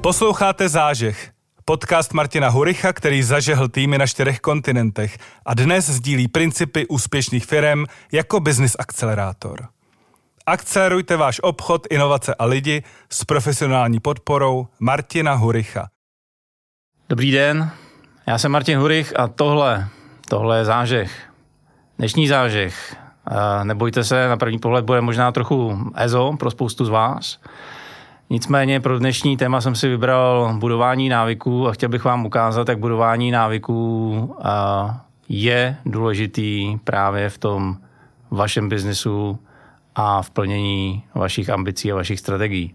Posloucháte 0.00 0.68
Zážeh, 0.68 1.30
podcast 1.64 2.12
Martina 2.12 2.48
Huricha, 2.48 2.92
který 2.92 3.22
zažehl 3.22 3.68
týmy 3.68 3.98
na 3.98 4.06
čtyřech 4.06 4.40
kontinentech 4.40 5.18
a 5.46 5.54
dnes 5.54 5.90
sdílí 5.90 6.28
principy 6.28 6.86
úspěšných 6.86 7.46
firm 7.46 7.84
jako 8.12 8.40
business 8.40 8.76
akcelerátor. 8.78 9.68
Akcelerujte 10.46 11.16
váš 11.16 11.40
obchod, 11.42 11.86
inovace 11.90 12.34
a 12.34 12.44
lidi 12.44 12.82
s 13.10 13.24
profesionální 13.24 14.00
podporou 14.00 14.66
Martina 14.80 15.34
Huricha. 15.34 15.88
Dobrý 17.08 17.32
den, 17.32 17.70
já 18.26 18.38
jsem 18.38 18.52
Martin 18.52 18.78
Hurich 18.78 19.18
a 19.20 19.28
tohle, 19.28 19.88
tohle 20.28 20.58
je 20.58 20.64
zážeh. 20.64 21.30
Dnešní 21.98 22.28
zážeh. 22.28 22.96
Nebojte 23.62 24.04
se, 24.04 24.28
na 24.28 24.36
první 24.36 24.58
pohled 24.58 24.84
bude 24.84 25.00
možná 25.00 25.32
trochu 25.32 25.78
EZO 25.94 26.36
pro 26.38 26.50
spoustu 26.50 26.84
z 26.84 26.88
vás. 26.88 27.38
Nicméně 28.30 28.80
pro 28.80 28.98
dnešní 28.98 29.36
téma 29.36 29.60
jsem 29.60 29.74
si 29.74 29.88
vybral 29.88 30.54
budování 30.58 31.08
návyků 31.08 31.68
a 31.68 31.72
chtěl 31.72 31.88
bych 31.88 32.04
vám 32.04 32.26
ukázat, 32.26 32.68
jak 32.68 32.78
budování 32.78 33.30
návyků 33.30 34.36
je 35.28 35.76
důležitý 35.86 36.78
právě 36.84 37.30
v 37.30 37.38
tom 37.38 37.76
vašem 38.30 38.68
biznesu 38.68 39.38
a 39.94 40.22
v 40.22 40.30
plnění 40.30 41.02
vašich 41.14 41.50
ambicí 41.50 41.92
a 41.92 41.94
vašich 41.94 42.20
strategií. 42.20 42.74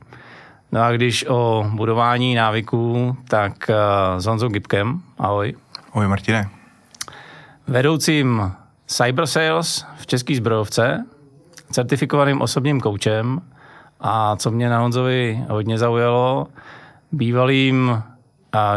No 0.71 0.81
a 0.81 0.91
když 0.91 1.25
o 1.29 1.65
budování 1.73 2.35
návyků, 2.35 3.17
tak 3.27 3.69
s 4.17 4.25
Honzou 4.25 4.47
Gibkem, 4.47 5.01
ahoj. 5.19 5.55
Ahoj 5.93 6.07
Martine. 6.07 6.49
Vedoucím 7.67 8.51
Cyber 8.87 9.27
Sales 9.27 9.85
v 9.97 10.07
České 10.07 10.35
zbrojovce, 10.35 11.05
certifikovaným 11.71 12.41
osobním 12.41 12.81
koučem 12.81 13.41
a 14.03 14.35
co 14.35 14.51
mě 14.51 14.69
na 14.69 14.79
Honzovi 14.79 15.45
hodně 15.49 15.77
zaujalo, 15.77 16.47
bývalým 17.11 18.03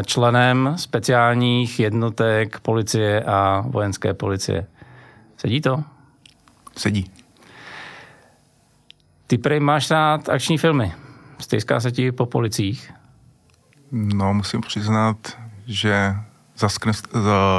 členem 0.06 0.74
speciálních 0.77 1.80
jednotek 1.80 2.60
policie 2.60 3.22
a 3.22 3.64
vojenské 3.66 4.14
policie. 4.14 4.66
Sedí 5.36 5.60
to? 5.60 5.84
Sedí. 6.77 7.10
Ty 9.27 9.38
prej 9.38 9.60
máš 9.60 9.91
rád 9.91 10.28
akční 10.28 10.58
filmy. 10.58 10.92
Stejská 11.38 11.80
se 11.80 11.92
ti 11.92 12.12
po 12.12 12.27
policích? 12.27 12.92
No, 13.92 14.34
musím 14.34 14.61
přiznat, 14.61 15.16
že, 15.66 16.14
zaskne, 16.56 16.92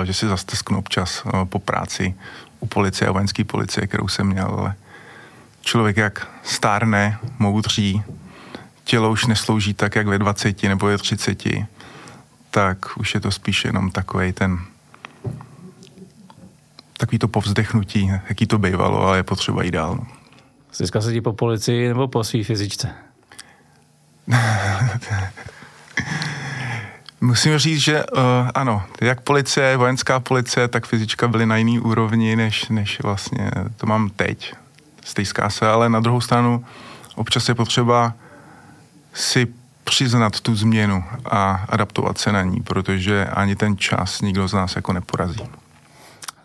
že 0.04 0.14
si 0.14 0.28
zastesknu 0.28 0.80
občas 0.80 1.24
eh, 1.26 1.46
po 1.46 1.60
práci 1.60 2.16
u 2.60 2.68
policie 2.68 3.08
a 3.08 3.12
vojenské 3.12 3.44
policie, 3.44 3.88
kterou 3.88 4.08
jsem 4.08 4.28
měl, 4.28 4.48
ale 4.48 4.76
člověk 5.68 5.98
jak 5.98 6.28
stárne, 6.44 7.20
moudří, 7.40 8.04
tělo 8.84 9.12
už 9.12 9.26
neslouží 9.26 9.74
tak, 9.74 9.96
jak 9.96 10.08
ve 10.08 10.20
20 10.20 10.64
nebo 10.64 10.86
ve 10.86 10.98
30, 10.98 11.44
tak 12.52 12.98
už 12.98 13.14
je 13.14 13.20
to 13.20 13.32
spíš 13.32 13.66
jenom 13.66 13.92
takový 13.92 14.34
ten 14.34 14.60
takový 16.98 17.20
to 17.20 17.28
povzdechnutí, 17.28 18.12
jaký 18.30 18.46
to 18.46 18.58
bývalo, 18.58 19.02
ale 19.02 19.18
je 19.18 19.24
potřeba 19.24 19.64
jít 19.64 19.72
dál. 19.72 19.96
No. 19.96 20.08
Získal 20.74 21.02
se 21.02 21.14
ti 21.14 21.22
po 21.22 21.34
policii 21.34 21.88
nebo 21.88 22.08
po 22.08 22.24
svý 22.24 22.44
fyzičce? 22.44 22.90
Musím 27.22 27.58
říct, 27.58 27.80
že 27.80 28.04
uh, 28.06 28.22
ano, 28.54 28.84
jak 29.02 29.22
policie, 29.22 29.78
vojenská 29.78 30.20
policie, 30.20 30.68
tak 30.68 30.88
fyzička 30.88 31.28
byly 31.28 31.46
na 31.46 31.58
jiný 31.58 31.80
úrovni, 31.80 32.36
než, 32.36 32.70
než 32.70 33.02
vlastně 33.02 33.52
to 33.78 33.86
mám 33.86 34.10
teď. 34.10 34.56
Stejská 35.08 35.50
se, 35.50 35.68
ale 35.68 35.90
na 35.90 36.00
druhou 36.00 36.22
stranu 36.22 36.66
občas 37.16 37.50
je 37.50 37.56
potřeba 37.56 38.14
si 39.14 39.48
přiznat 39.84 40.40
tu 40.40 40.56
změnu 40.56 41.04
a 41.26 41.66
adaptovat 41.70 42.18
se 42.18 42.32
na 42.32 42.42
ní, 42.42 42.62
protože 42.62 43.26
ani 43.26 43.56
ten 43.56 43.78
čas 43.78 44.22
nikdo 44.22 44.48
z 44.48 44.54
nás 44.54 44.76
jako 44.76 44.94
neporazí. 44.94 45.44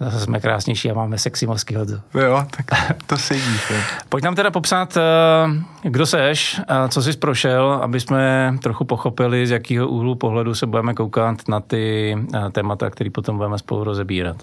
Zase 0.00 0.20
jsme 0.20 0.41
krásnější 0.41 0.91
a 0.91 0.94
máme 0.94 1.19
sexy 1.19 1.47
mozky 1.47 1.75
hodu. 1.75 2.00
Jo, 2.14 2.47
tak 2.56 2.66
to 3.06 3.19
sedí. 3.19 3.59
Pojď 4.09 4.25
nám 4.25 4.34
teda 4.34 4.50
popsat, 4.50 4.97
eh, 4.97 5.88
kdo 5.88 6.06
seš, 6.06 6.60
co 6.88 7.03
jsi 7.03 7.12
prošel, 7.12 7.81
aby 7.82 8.00
jsme 8.00 8.54
trochu 8.62 8.84
pochopili, 8.84 9.47
z 9.47 9.50
jakého 9.50 9.88
úhlu 9.88 10.15
pohledu 10.15 10.54
se 10.54 10.66
budeme 10.66 10.94
koukat 10.94 11.48
na 11.48 11.60
ty 11.60 12.16
eh, 12.34 12.50
témata, 12.50 12.91
které 12.91 13.10
potom 13.10 13.36
budeme 13.36 13.59
spolu 13.59 13.84
rozebírat. 13.84 14.36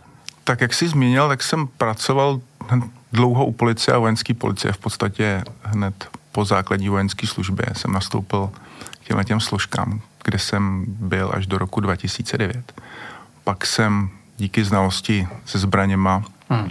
Tak 0.43 0.61
jak 0.61 0.73
jsi 0.73 0.87
zmínil, 0.87 1.27
tak 1.27 1.43
jsem 1.43 1.67
pracoval 1.67 2.39
dlouho 3.13 3.45
u 3.45 3.51
policie 3.51 3.95
a 3.95 3.99
vojenské 3.99 4.33
policie. 4.33 4.73
V 4.73 4.77
podstatě 4.77 5.43
hned 5.63 6.09
po 6.31 6.45
základní 6.45 6.89
vojenské 6.89 7.27
službě 7.27 7.65
jsem 7.73 7.91
nastoupil 7.91 8.49
k 9.03 9.07
těmhle 9.07 9.25
těm 9.25 9.39
složkám, 9.39 10.01
kde 10.23 10.39
jsem 10.39 10.85
byl 10.87 11.31
až 11.33 11.47
do 11.47 11.57
roku 11.57 11.79
2009. 11.79 12.81
Pak 13.43 13.65
jsem 13.65 14.09
díky 14.37 14.63
znalosti 14.63 15.27
se 15.45 15.59
zbraněma 15.59 16.23
hmm. 16.49 16.69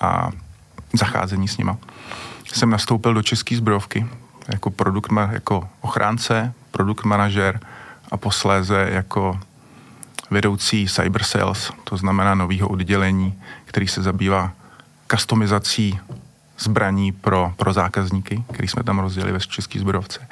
a 0.00 0.30
zacházení 0.92 1.48
s 1.48 1.56
nima 1.56 1.78
jsem 2.52 2.70
nastoupil 2.70 3.14
do 3.14 3.22
české 3.22 3.56
zbrojovky 3.56 4.06
jako 4.48 4.70
produkt, 4.70 5.12
jako 5.30 5.68
ochránce, 5.80 6.54
produkt 6.70 7.04
manažer 7.04 7.60
a 8.10 8.16
posléze 8.16 8.88
jako 8.92 9.40
vedoucí 10.30 10.88
cyber 10.88 11.22
sales, 11.22 11.72
to 11.84 11.96
znamená 11.96 12.34
nového 12.34 12.68
oddělení, 12.68 13.42
který 13.64 13.88
se 13.88 14.02
zabývá 14.02 14.52
customizací 15.10 16.00
zbraní 16.58 17.12
pro, 17.12 17.52
pro 17.56 17.72
zákazníky, 17.72 18.44
který 18.52 18.68
jsme 18.68 18.82
tam 18.82 18.98
rozdělili 18.98 19.32
ve 19.32 19.40
České 19.40 19.80
zbrojovce. 19.80 20.28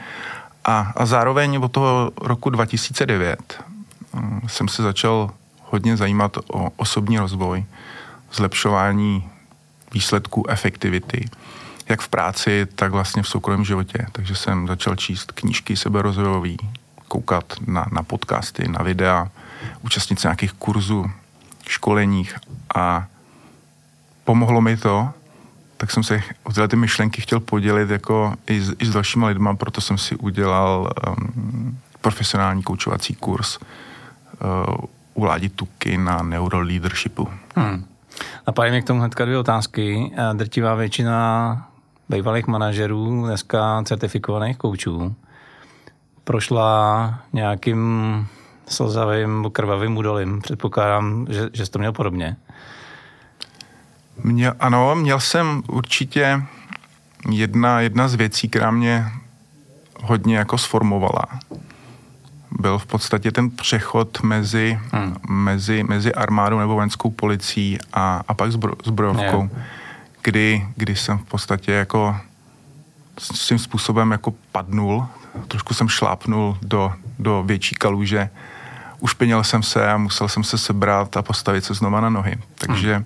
A, 0.64 0.92
a 0.96 1.06
zároveň 1.06 1.56
od 1.56 1.72
toho 1.72 2.10
roku 2.20 2.50
2009 2.50 3.64
um, 4.12 4.40
jsem 4.46 4.68
se 4.68 4.82
začal 4.82 5.30
hodně 5.62 5.96
zajímat 5.96 6.36
o 6.36 6.70
osobní 6.76 7.18
rozvoj, 7.18 7.64
zlepšování 8.32 9.28
výsledků 9.92 10.50
efektivity, 10.50 11.28
jak 11.88 12.00
v 12.00 12.08
práci, 12.08 12.66
tak 12.74 12.92
vlastně 12.92 13.22
v 13.22 13.28
soukromém 13.28 13.64
životě. 13.64 14.06
Takže 14.12 14.34
jsem 14.34 14.66
začal 14.66 14.96
číst 14.96 15.32
knížky 15.32 15.76
seberozvojový, 15.76 16.56
koukat 17.08 17.54
na, 17.66 17.86
na 17.92 18.02
podcasty, 18.02 18.68
na 18.68 18.82
videa, 18.82 19.28
účastnit 19.82 20.20
se 20.20 20.28
nějakých 20.28 20.52
kurzů, 20.52 21.10
školeních 21.68 22.36
a 22.74 23.06
pomohlo 24.26 24.60
mi 24.60 24.76
to, 24.76 25.08
tak 25.76 25.90
jsem 25.90 26.02
se 26.02 26.22
o 26.42 26.52
tyhle 26.52 26.68
ty 26.68 26.76
myšlenky 26.76 27.22
chtěl 27.22 27.40
podělit 27.40 27.90
jako 27.90 28.34
i 28.46 28.60
s, 28.60 28.74
i 28.78 28.86
s 28.86 28.90
dalšíma 28.90 29.26
lidma, 29.26 29.54
proto 29.54 29.80
jsem 29.80 29.98
si 29.98 30.16
udělal 30.16 30.90
um, 31.08 31.78
profesionální 32.00 32.62
koučovací 32.62 33.14
kurz 33.14 33.58
uh, 33.58 34.74
u 35.14 35.24
Ládi 35.24 35.48
Tuky 35.48 35.98
na 35.98 36.22
neuroleadershipu. 36.22 37.28
Hmm. 37.56 37.84
Napadají 38.46 38.70
mě 38.70 38.82
k 38.82 38.86
tomu 38.86 39.00
hnedka 39.00 39.24
dvě 39.24 39.38
otázky. 39.38 40.12
Drtivá 40.32 40.74
většina 40.74 41.68
bývalých 42.08 42.46
manažerů, 42.46 43.24
dneska 43.24 43.82
certifikovaných 43.84 44.56
koučů, 44.56 45.14
prošla 46.24 47.18
nějakým 47.32 48.26
slzavým, 48.68 49.46
krvavým 49.52 49.96
údolím. 49.96 50.40
Předpokládám, 50.40 51.26
že, 51.30 51.48
že 51.52 51.66
jsi 51.66 51.72
to 51.72 51.78
měl 51.78 51.92
podobně. 51.92 52.36
Měl, 54.24 54.54
ano, 54.60 54.94
měl 54.94 55.20
jsem 55.20 55.62
určitě 55.68 56.42
jedna, 57.30 57.80
jedna 57.80 58.08
z 58.08 58.14
věcí, 58.14 58.48
která 58.48 58.70
mě 58.70 59.06
hodně 60.02 60.36
jako 60.36 60.58
sformovala. 60.58 61.24
Byl 62.50 62.78
v 62.78 62.86
podstatě 62.86 63.32
ten 63.32 63.50
přechod 63.50 64.22
mezi, 64.22 64.80
hmm. 64.92 65.16
mezi, 65.28 65.82
mezi 65.82 66.14
armádou 66.14 66.58
nebo 66.58 66.74
vojenskou 66.74 67.10
policií 67.10 67.78
a, 67.92 68.22
a 68.28 68.34
pak 68.34 68.52
zbro, 68.52 68.72
zbrojovkou, 68.84 69.40
yeah. 69.40 69.66
kdy, 70.22 70.66
kdy 70.76 70.96
jsem 70.96 71.18
v 71.18 71.24
podstatě 71.24 71.72
jako 71.72 72.16
s 73.18 73.48
tím 73.48 73.58
způsobem 73.58 74.10
jako 74.10 74.34
padnul, 74.52 75.06
trošku 75.48 75.74
jsem 75.74 75.88
šlápnul 75.88 76.58
do, 76.62 76.92
do 77.18 77.42
větší 77.46 77.74
kaluže, 77.74 78.30
ušpinil 79.00 79.44
jsem 79.44 79.62
se 79.62 79.90
a 79.92 79.96
musel 79.96 80.28
jsem 80.28 80.44
se 80.44 80.58
sebrat 80.58 81.16
a 81.16 81.22
postavit 81.22 81.64
se 81.64 81.74
znova 81.74 82.00
na 82.00 82.10
nohy. 82.10 82.38
Takže 82.58 82.94
hmm 82.94 83.04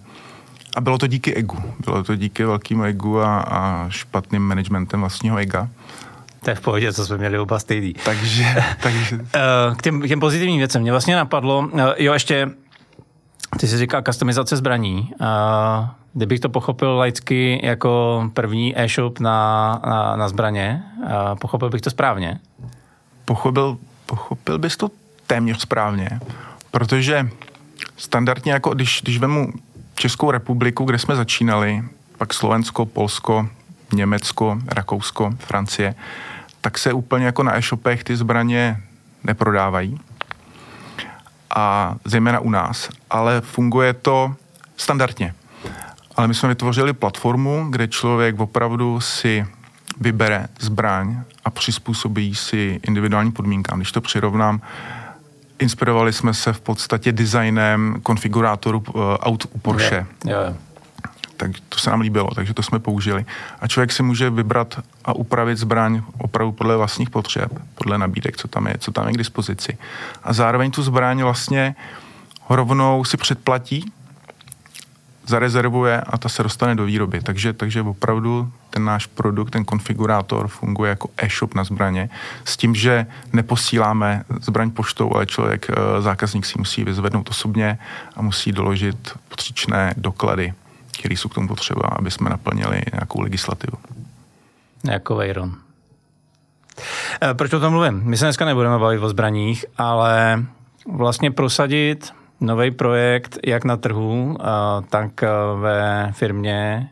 a 0.77 0.81
bylo 0.81 0.99
to 0.99 1.07
díky 1.07 1.35
egu. 1.35 1.59
Bylo 1.85 2.05
to 2.05 2.17
díky 2.17 2.45
velkému 2.45 2.83
egu 2.83 3.21
a, 3.21 3.39
a 3.41 3.89
špatným 3.89 4.43
managementem 4.43 5.01
vlastního 5.01 5.37
ega. 5.37 5.69
To 6.45 6.51
je 6.51 6.57
v 6.57 6.61
pohodě, 6.61 6.93
co 6.93 7.07
jsme 7.07 7.19
měli 7.19 7.39
oba 7.39 7.59
stejný. 7.59 7.95
Takže... 8.05 8.45
takže... 8.83 9.19
Eh, 9.35 9.75
k, 9.77 9.83
těm, 9.83 10.01
k 10.01 10.09
těm 10.09 10.21
pozitivním 10.21 10.59
věcem. 10.59 10.83
Mě 10.83 10.91
vlastně 10.91 11.17
napadlo, 11.17 11.69
eh, 11.79 12.05
jo 12.05 12.13
ještě, 12.13 12.51
ty 13.61 13.69
jsi 13.69 13.79
říkal 13.79 14.03
customizace 14.03 14.57
zbraní. 14.57 15.11
Uh, 15.21 15.27
kdybych 16.13 16.41
to 16.41 16.49
pochopil 16.49 16.97
laicky 16.97 17.61
jako 17.63 18.25
první 18.35 18.81
e-shop 18.81 19.21
na, 19.21 19.81
na, 19.87 20.17
na 20.17 20.29
zbraně, 20.29 20.83
pochopil 21.41 21.71
bych 21.71 21.81
to 21.81 21.91
správně? 21.91 22.39
Pochopil, 23.25 23.79
pochopil 24.07 24.59
bys 24.59 24.77
to 24.77 24.91
téměř 25.27 25.61
správně, 25.61 26.21
protože 26.71 27.29
standardně 27.97 28.53
jako 28.53 28.75
když, 28.75 29.01
když 29.03 29.19
vemu 29.19 29.53
Českou 30.01 30.31
republiku, 30.31 30.85
kde 30.85 30.99
jsme 30.99 31.17
začínali, 31.17 31.85
pak 32.19 32.35
Slovensko, 32.35 32.87
Polsko, 32.87 33.49
Německo, 33.93 34.59
Rakousko, 34.67 35.31
Francie, 35.39 35.95
tak 36.61 36.79
se 36.79 36.93
úplně 36.93 37.27
jako 37.27 37.43
na 37.43 37.57
e-shopech 37.57 38.05
ty 38.05 38.17
zbraně 38.17 38.83
neprodávají. 39.25 40.01
A 41.57 41.95
zejména 42.05 42.41
u 42.41 42.51
nás. 42.51 42.89
Ale 43.11 43.41
funguje 43.41 43.93
to 43.93 44.35
standardně. 44.77 45.35
Ale 46.17 46.29
my 46.29 46.35
jsme 46.35 46.49
vytvořili 46.49 46.93
platformu, 46.93 47.67
kde 47.71 47.89
člověk 47.89 48.41
opravdu 48.41 49.01
si 49.01 49.47
vybere 50.01 50.47
zbraň 50.61 51.23
a 51.45 51.51
přizpůsobí 51.51 52.35
si 52.35 52.81
individuální 52.83 53.33
podmínkám. 53.33 53.79
Když 53.79 53.93
to 53.93 54.01
přirovnám, 54.01 54.61
inspirovali 55.61 56.13
jsme 56.13 56.35
se 56.35 56.53
v 56.53 56.61
podstatě 56.61 57.13
designem 57.13 57.97
konfigurátoru 58.03 58.83
uh, 58.89 59.03
aut 59.03 59.47
u 59.53 59.59
Porsche. 59.59 60.07
Jo, 60.25 60.37
jo. 60.47 60.55
Tak 61.37 61.51
to 61.69 61.79
se 61.79 61.91
nám 61.91 62.01
líbilo, 62.01 62.29
takže 62.35 62.55
to 62.55 62.63
jsme 62.63 62.79
použili. 62.79 63.27
A 63.61 63.69
člověk 63.69 63.93
si 63.93 64.03
může 64.03 64.31
vybrat 64.31 64.81
a 65.05 65.13
upravit 65.13 65.59
zbraň 65.59 66.03
opravdu 66.19 66.53
podle 66.53 66.77
vlastních 66.77 67.11
potřeb, 67.11 67.53
podle 67.75 67.99
nabídek, 67.99 68.37
co 68.37 68.49
tam 68.49 68.67
je, 68.67 68.75
co 68.79 68.93
tam 68.93 69.07
je 69.07 69.13
k 69.13 69.19
dispozici. 69.19 69.79
A 70.25 70.33
zároveň 70.33 70.71
tu 70.71 70.83
zbraň 70.83 71.23
vlastně 71.23 71.75
rovnou 72.49 73.05
si 73.05 73.17
předplatí, 73.17 73.93
zarezervuje 75.31 76.01
a 76.01 76.19
ta 76.19 76.29
se 76.29 76.43
dostane 76.43 76.75
do 76.75 76.85
výroby. 76.85 77.21
Takže, 77.21 77.53
takže 77.53 77.83
opravdu 77.83 78.53
ten 78.71 78.85
náš 78.85 79.07
produkt, 79.07 79.51
ten 79.51 79.65
konfigurátor 79.65 80.49
funguje 80.49 80.89
jako 80.89 81.09
e-shop 81.17 81.55
na 81.55 81.65
zbraně 81.65 82.11
s 82.45 82.57
tím, 82.57 82.75
že 82.75 83.07
neposíláme 83.33 84.25
zbraň 84.41 84.71
poštou, 84.71 85.15
ale 85.15 85.27
člověk, 85.27 85.71
eh, 85.71 86.03
zákazník 86.03 86.47
si 86.47 86.59
musí 86.59 86.85
vyzvednout 86.85 87.31
osobně 87.31 87.79
a 88.17 88.23
musí 88.23 88.53
doložit 88.53 89.19
potřičné 89.29 89.95
doklady, 89.97 90.55
které 90.99 91.15
jsou 91.15 91.29
k 91.29 91.35
tomu 91.35 91.49
potřeba, 91.49 91.83
aby 91.83 92.11
jsme 92.11 92.31
naplnili 92.31 92.83
nějakou 92.93 93.21
legislativu. 93.21 93.79
Jako 94.85 95.15
Veyron. 95.17 95.55
Eh, 97.23 97.35
proč 97.35 97.53
o 97.53 97.61
tom 97.61 97.73
mluvím? 97.73 98.01
My 98.05 98.17
se 98.17 98.25
dneska 98.25 98.45
nebudeme 98.45 98.79
bavit 98.79 98.99
o 98.99 99.09
zbraních, 99.09 99.65
ale 99.79 100.45
vlastně 100.87 101.31
prosadit 101.31 102.13
nový 102.41 102.71
projekt 102.71 103.39
jak 103.47 103.65
na 103.65 103.77
trhu, 103.77 104.37
tak 104.91 105.25
ve 105.61 106.11
firmě 106.13 106.91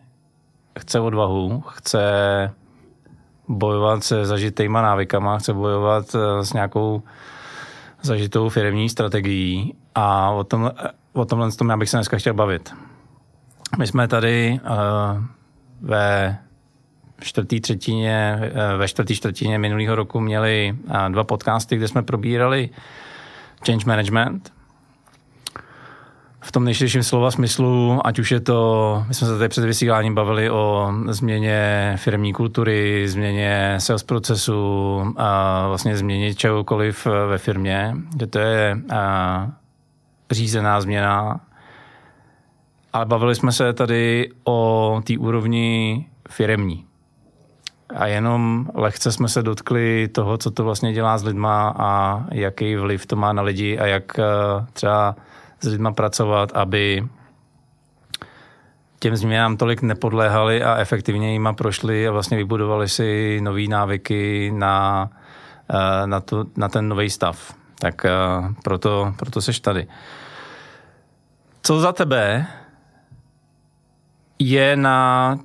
chce 0.79 1.01
odvahu, 1.01 1.61
chce 1.61 2.03
bojovat 3.49 4.05
se 4.05 4.27
zažitýma 4.27 4.83
návykama, 4.83 5.39
chce 5.39 5.55
bojovat 5.55 6.15
e, 6.15 6.45
s 6.45 6.53
nějakou 6.53 7.03
zažitou 8.03 8.49
firmní 8.49 8.89
strategií 8.89 9.75
a 9.95 10.31
o, 10.31 10.45
tom, 10.45 10.71
o 11.13 11.25
tomhle 11.25 11.53
tom 11.53 11.69
já 11.69 11.77
bych 11.77 11.89
se 11.89 11.97
dneska 11.97 12.19
chtěl 12.19 12.35
bavit. 12.35 12.75
My 13.79 13.87
jsme 13.87 14.09
tady 14.09 14.61
uh, 14.63 15.25
ve 15.81 16.39
čtvrtý 17.21 17.61
třetině, 17.61 18.39
uh, 18.41 18.79
ve 18.79 18.89
čtvrtý 18.89 19.15
čtvrtině 19.15 19.59
minulého 19.59 19.95
roku 19.95 20.21
měli 20.21 20.77
uh, 20.85 21.09
dva 21.09 21.25
podcasty, 21.25 21.77
kde 21.77 21.89
jsme 21.89 22.03
probírali 22.03 22.71
change 23.67 23.87
management 23.87 24.53
v 26.41 26.53
tom 26.53 26.65
nejširším 26.65 27.03
slova 27.03 27.31
smyslu, 27.31 28.01
ať 28.05 28.19
už 28.19 28.31
je 28.31 28.41
to, 28.41 29.05
my 29.09 29.15
jsme 29.15 29.27
se 29.27 29.39
tady 29.39 29.49
před 29.49 29.65
vysíláním 29.65 30.15
bavili 30.15 30.51
o 30.51 30.93
změně 31.09 31.93
firmní 31.97 32.33
kultury, 32.33 33.09
změně 33.09 33.75
sales 33.79 34.03
procesu, 34.03 35.01
a 35.17 35.65
vlastně 35.69 35.97
změně 35.97 36.35
čehokoliv 36.35 37.07
ve 37.29 37.39
firmě, 37.39 37.97
že 38.21 38.27
to 38.27 38.39
je 38.39 38.77
a, 38.95 39.51
řízená 40.31 40.81
změna. 40.81 41.41
Ale 42.93 43.07
bavili 43.07 43.35
jsme 43.35 43.53
se 43.53 43.73
tady 43.73 44.31
o 44.45 45.01
té 45.07 45.19
úrovni 45.19 46.07
firemní. 46.31 46.85
A 47.95 48.07
jenom 48.07 48.67
lehce 48.75 49.13
jsme 49.13 49.29
se 49.29 49.43
dotkli 49.43 50.09
toho, 50.09 50.39
co 50.39 50.51
to 50.51 50.65
vlastně 50.65 50.93
dělá 50.93 51.19
s 51.19 51.25
lidma 51.25 51.75
a 51.79 52.25
jaký 52.33 52.77
vliv 52.77 53.07
to 53.07 53.17
má 53.17 53.33
na 53.33 53.43
lidi 53.43 53.79
a 53.79 53.87
jak 53.87 54.13
třeba 54.73 55.17
s 55.61 55.69
lidma 55.69 55.93
pracovat, 55.93 56.53
aby 56.55 57.09
těm 58.99 59.17
změnám 59.17 59.57
tolik 59.57 59.83
nepodléhali 59.83 60.63
a 60.63 60.77
efektivně 60.77 61.33
jima 61.33 61.53
prošli 61.53 62.09
a 62.09 62.13
vlastně 62.13 62.37
vybudovali 62.37 62.89
si 62.89 63.41
nové 63.43 63.67
návyky 63.69 64.53
na, 64.55 65.09
eh, 65.71 66.07
na, 66.07 66.21
to, 66.21 66.45
na 66.57 66.69
ten 66.69 66.89
nový 66.89 67.11
stav. 67.11 67.55
Tak 67.79 68.05
eh, 68.05 68.11
proto, 68.65 69.15
proto 69.19 69.41
seš 69.41 69.61
tady. 69.61 69.87
Co 71.63 71.81
za 71.81 71.93
tebe 71.93 72.47
je 74.39 74.77
na 74.77 75.39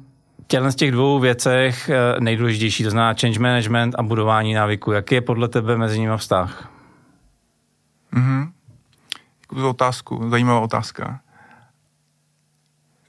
těchto 0.48 0.71
z 0.71 0.75
těch 0.75 0.92
dvou 0.92 1.19
věcech 1.19 1.89
eh, 1.89 2.19
nejdůležitější, 2.19 2.83
to 2.83 2.89
znamená 2.89 3.13
change 3.21 3.39
management 3.39 3.95
a 3.98 4.04
budování 4.04 4.54
návyku. 4.54 4.92
Jaký 4.92 5.15
je 5.15 5.21
podle 5.21 5.48
tebe 5.48 5.77
mezi 5.77 6.00
nimi 6.00 6.18
vztah? 6.18 6.69
Mm-hmm 8.13 8.53
za 9.58 9.70
otázku, 9.70 10.30
zajímavá 10.30 10.60
otázka. 10.60 11.20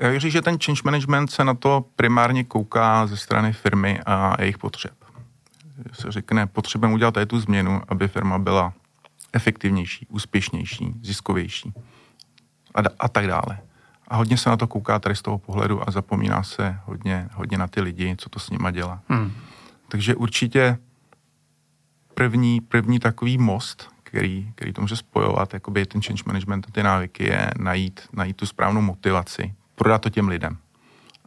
Já 0.01 0.11
věřím, 0.11 0.31
že 0.31 0.43
ten 0.43 0.59
change 0.65 0.81
management 0.85 1.31
se 1.31 1.45
na 1.45 1.55
to 1.55 1.85
primárně 1.97 2.45
kouká 2.45 3.07
ze 3.07 3.17
strany 3.17 3.53
firmy 3.53 4.01
a 4.07 4.37
jejich 4.41 4.59
potřeb. 4.59 4.95
Se 5.93 6.13
řekne, 6.13 6.47
potřebujeme 6.47 6.95
udělat 6.95 7.15
tady 7.15 7.27
tu 7.27 7.41
změnu, 7.41 7.83
aby 7.89 8.09
firma 8.09 8.39
byla 8.39 8.73
efektivnější, 9.33 10.07
úspěšnější, 10.07 10.95
ziskovější 11.03 11.73
a, 12.75 12.79
a 12.99 13.09
tak 13.09 13.27
dále. 13.27 13.59
A 14.09 14.17
hodně 14.17 14.37
se 14.37 14.51
na 14.51 14.57
to 14.57 14.67
kouká 14.67 14.99
tady 14.99 15.17
z 15.17 15.23
toho 15.23 15.39
pohledu 15.39 15.89
a 15.89 15.91
zapomíná 15.91 16.43
se 16.43 16.79
hodně, 16.85 17.29
hodně 17.33 17.59
na 17.59 17.67
ty 17.67 17.81
lidi, 17.81 18.15
co 18.19 18.29
to 18.29 18.39
s 18.39 18.51
nima 18.51 18.71
dělá. 18.71 19.01
Hmm. 19.09 19.33
Takže 19.89 20.15
určitě 20.15 20.79
první, 22.15 22.61
první 22.61 22.99
takový 22.99 23.39
most, 23.39 23.94
který, 24.15 24.53
který 24.55 24.73
to 24.73 24.81
může 24.81 24.97
spojovat, 24.97 25.55
jakoby 25.55 25.87
ten 25.87 26.03
change 26.03 26.23
management 26.27 26.67
a 26.69 26.73
ty 26.73 26.83
návyky, 26.83 27.25
je 27.25 27.51
najít, 27.59 28.01
najít 28.13 28.37
tu 28.37 28.47
správnou 28.47 28.81
motivaci, 28.81 29.55
prodat 29.75 29.99
to 29.99 30.11
těm 30.11 30.29
lidem, 30.29 30.57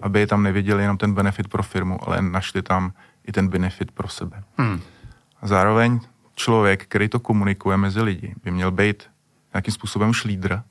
aby 0.01 0.27
tam 0.27 0.43
neviděli 0.43 0.83
jenom 0.83 0.97
ten 0.97 1.13
benefit 1.13 1.47
pro 1.47 1.63
firmu, 1.63 1.99
ale 2.07 2.21
našli 2.21 2.61
tam 2.61 2.93
i 3.27 3.31
ten 3.31 3.47
benefit 3.47 3.91
pro 3.91 4.07
sebe. 4.07 4.43
Hmm. 4.57 4.81
A 5.41 5.47
zároveň 5.47 5.99
člověk, 6.35 6.85
který 6.85 7.09
to 7.09 7.19
komunikuje 7.19 7.77
mezi 7.77 8.01
lidi, 8.01 8.35
by 8.43 8.51
měl 8.51 8.71
být 8.71 9.03
nějakým 9.53 9.73
způsobem 9.73 10.09
už 10.09 10.23
lídr, 10.23 10.61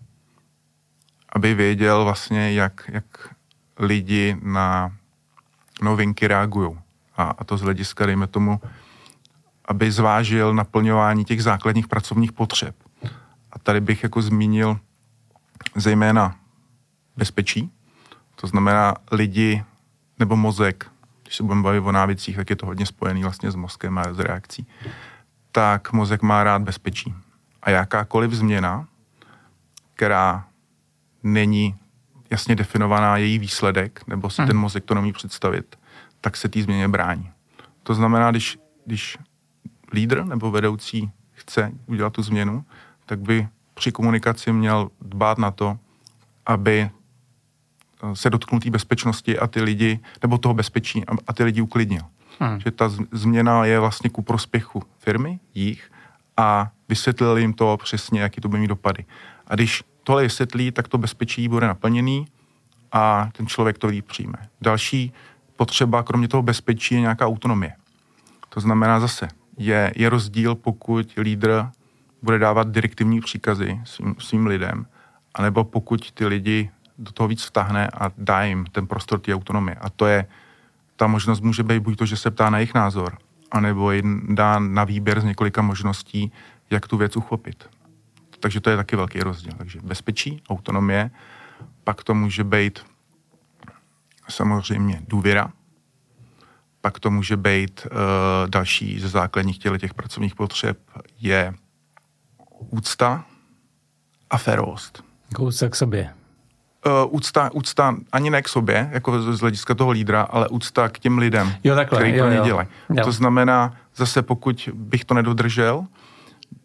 aby 1.32 1.54
věděl 1.54 2.04
vlastně, 2.04 2.52
jak, 2.52 2.90
jak 2.92 3.04
lidi 3.78 4.36
na 4.42 4.92
novinky 5.82 6.28
reagují. 6.28 6.78
A, 7.16 7.24
a 7.38 7.44
to 7.44 7.56
z 7.56 7.62
hlediska, 7.62 8.06
dejme 8.06 8.26
tomu, 8.26 8.60
aby 9.66 9.92
zvážil 9.92 10.54
naplňování 10.54 11.24
těch 11.24 11.42
základních 11.42 11.88
pracovních 11.88 12.32
potřeb. 12.32 12.76
A 13.52 13.58
tady 13.58 13.80
bych 13.80 14.02
jako 14.02 14.22
zmínil 14.22 14.78
zejména 15.76 16.36
bezpečí, 17.16 17.70
to 18.34 18.46
znamená 18.46 18.94
lidi 19.12 19.64
nebo 20.18 20.36
mozek, 20.36 20.90
když 21.22 21.36
se 21.36 21.42
budeme 21.42 21.62
bavit 21.62 21.80
o 21.80 21.92
návicích, 21.92 22.36
tak 22.36 22.50
je 22.50 22.56
to 22.56 22.66
hodně 22.66 22.86
spojený 22.86 23.22
vlastně 23.22 23.50
s 23.50 23.54
mozkem 23.54 23.98
a 23.98 24.14
s 24.14 24.18
reakcí, 24.18 24.66
tak 25.52 25.92
mozek 25.92 26.22
má 26.22 26.44
rád 26.44 26.62
bezpečí. 26.62 27.14
A 27.62 27.70
jakákoliv 27.70 28.32
změna, 28.32 28.86
která 29.94 30.44
není 31.22 31.76
jasně 32.30 32.56
definovaná 32.56 33.16
její 33.16 33.38
výsledek, 33.38 34.00
nebo 34.06 34.30
si 34.30 34.42
hmm. 34.42 34.48
ten 34.48 34.56
mozek 34.56 34.84
to 34.84 34.94
nemí 34.94 35.12
představit, 35.12 35.78
tak 36.20 36.36
se 36.36 36.48
té 36.48 36.62
změně 36.62 36.88
brání. 36.88 37.30
To 37.82 37.94
znamená, 37.94 38.30
když, 38.30 38.58
když 38.86 39.18
lídr 39.92 40.24
nebo 40.24 40.50
vedoucí 40.50 41.10
chce 41.32 41.72
udělat 41.86 42.12
tu 42.12 42.22
změnu, 42.22 42.64
tak 43.06 43.20
by 43.20 43.48
při 43.74 43.92
komunikaci 43.92 44.52
měl 44.52 44.90
dbát 45.00 45.38
na 45.38 45.50
to, 45.50 45.78
aby 46.46 46.80
eh, 46.80 48.16
se 48.16 48.30
dotknul 48.30 48.60
té 48.60 48.70
bezpečnosti 48.70 49.38
a 49.38 49.46
ty 49.46 49.62
lidi, 49.62 50.00
nebo 50.22 50.38
toho 50.38 50.54
bezpečí 50.54 51.04
a 51.26 51.32
ty 51.32 51.44
lidi 51.44 51.60
uklidnil. 51.60 52.02
Hmm. 52.38 52.60
Že 52.60 52.70
ta 52.70 52.92
změna 53.12 53.64
je 53.64 53.80
vlastně 53.80 54.10
ku 54.10 54.22
prospěchu 54.22 54.82
firmy, 54.98 55.40
jich, 55.54 55.90
a 56.36 56.70
vysvětlil 56.88 57.36
jim 57.36 57.52
to 57.52 57.76
přesně, 57.82 58.20
jaký 58.20 58.40
to 58.40 58.48
bude 58.48 58.60
mít 58.60 58.68
dopady. 58.68 59.04
A 59.46 59.54
když 59.54 59.84
tohle 60.04 60.22
vysvětlí, 60.22 60.70
tak 60.70 60.88
to 60.88 60.98
bezpečí 60.98 61.48
bude 61.48 61.66
naplněný 61.66 62.26
a 62.92 63.28
ten 63.32 63.46
člověk 63.46 63.78
to 63.78 63.86
líp 63.86 64.06
přijme. 64.06 64.38
Další 64.60 65.12
potřeba, 65.56 66.02
kromě 66.02 66.28
toho 66.28 66.42
bezpečí, 66.42 66.94
je 66.94 67.00
nějaká 67.00 67.26
autonomie. 67.26 67.72
To 68.48 68.60
znamená 68.60 69.00
zase, 69.00 69.28
je, 69.56 69.92
je 69.96 70.08
rozdíl, 70.08 70.54
pokud 70.54 71.12
lídr 71.16 71.66
bude 72.22 72.38
dávat 72.38 72.68
direktivní 72.68 73.20
příkazy 73.20 73.80
svým, 73.84 74.14
svým 74.18 74.46
lidem, 74.46 74.86
anebo 75.34 75.64
pokud 75.64 76.10
ty 76.10 76.26
lidi 76.26 76.70
do 76.98 77.12
toho 77.12 77.28
víc 77.28 77.44
vtahne 77.44 77.88
a 77.88 78.10
dá 78.18 78.42
jim 78.42 78.66
ten 78.72 78.86
prostor 78.86 79.20
té 79.20 79.34
autonomie. 79.34 79.76
A 79.80 79.90
to 79.90 80.06
je, 80.06 80.26
ta 80.96 81.06
možnost 81.06 81.40
může 81.40 81.62
být 81.62 81.82
buď 81.82 81.98
to, 81.98 82.06
že 82.06 82.16
se 82.16 82.30
ptá 82.30 82.50
na 82.50 82.58
jejich 82.58 82.74
názor, 82.74 83.18
anebo 83.50 83.92
jim 83.92 84.34
dá 84.34 84.58
na 84.58 84.84
výběr 84.84 85.20
z 85.20 85.24
několika 85.24 85.62
možností, 85.62 86.32
jak 86.70 86.88
tu 86.88 86.96
věc 86.96 87.16
uchopit. 87.16 87.68
Takže 88.40 88.60
to 88.60 88.70
je 88.70 88.76
taky 88.76 88.96
velký 88.96 89.20
rozdíl. 89.20 89.52
Takže 89.58 89.80
bezpečí, 89.82 90.42
autonomie, 90.48 91.10
pak 91.84 92.04
to 92.04 92.14
může 92.14 92.44
být 92.44 92.86
samozřejmě 94.28 95.02
důvěra, 95.08 95.52
pak 96.86 97.00
to 97.00 97.10
může 97.10 97.36
být 97.36 97.86
uh, 97.90 97.98
další 98.50 99.00
ze 99.00 99.08
základních 99.08 99.58
těle 99.58 99.78
těch 99.78 99.94
pracovních 99.94 100.34
potřeb 100.34 100.78
je 101.20 101.54
úcta 102.58 103.24
a 104.30 104.38
férovost. 104.38 105.04
Kousek 105.34 105.72
k 105.72 105.76
sobě. 105.76 106.14
Uh, 106.86 106.92
úcta, 107.14 107.50
úcta 107.52 107.96
ani 108.12 108.30
ne 108.30 108.42
k 108.42 108.48
sobě, 108.48 108.90
jako 108.92 109.32
z 109.32 109.40
hlediska 109.40 109.74
toho 109.74 109.90
lídra, 109.90 110.22
ale 110.22 110.48
úcta 110.48 110.88
k 110.88 110.98
těm 110.98 111.18
lidem, 111.18 111.54
jo, 111.64 111.74
takhle, 111.74 111.98
který 111.98 112.16
jo, 112.16 112.26
to 112.26 112.32
jo. 112.32 112.44
dělají. 112.44 112.68
To 113.04 113.12
znamená, 113.12 113.76
zase 113.96 114.22
pokud 114.22 114.68
bych 114.74 115.04
to 115.04 115.14
nedodržel, 115.14 115.86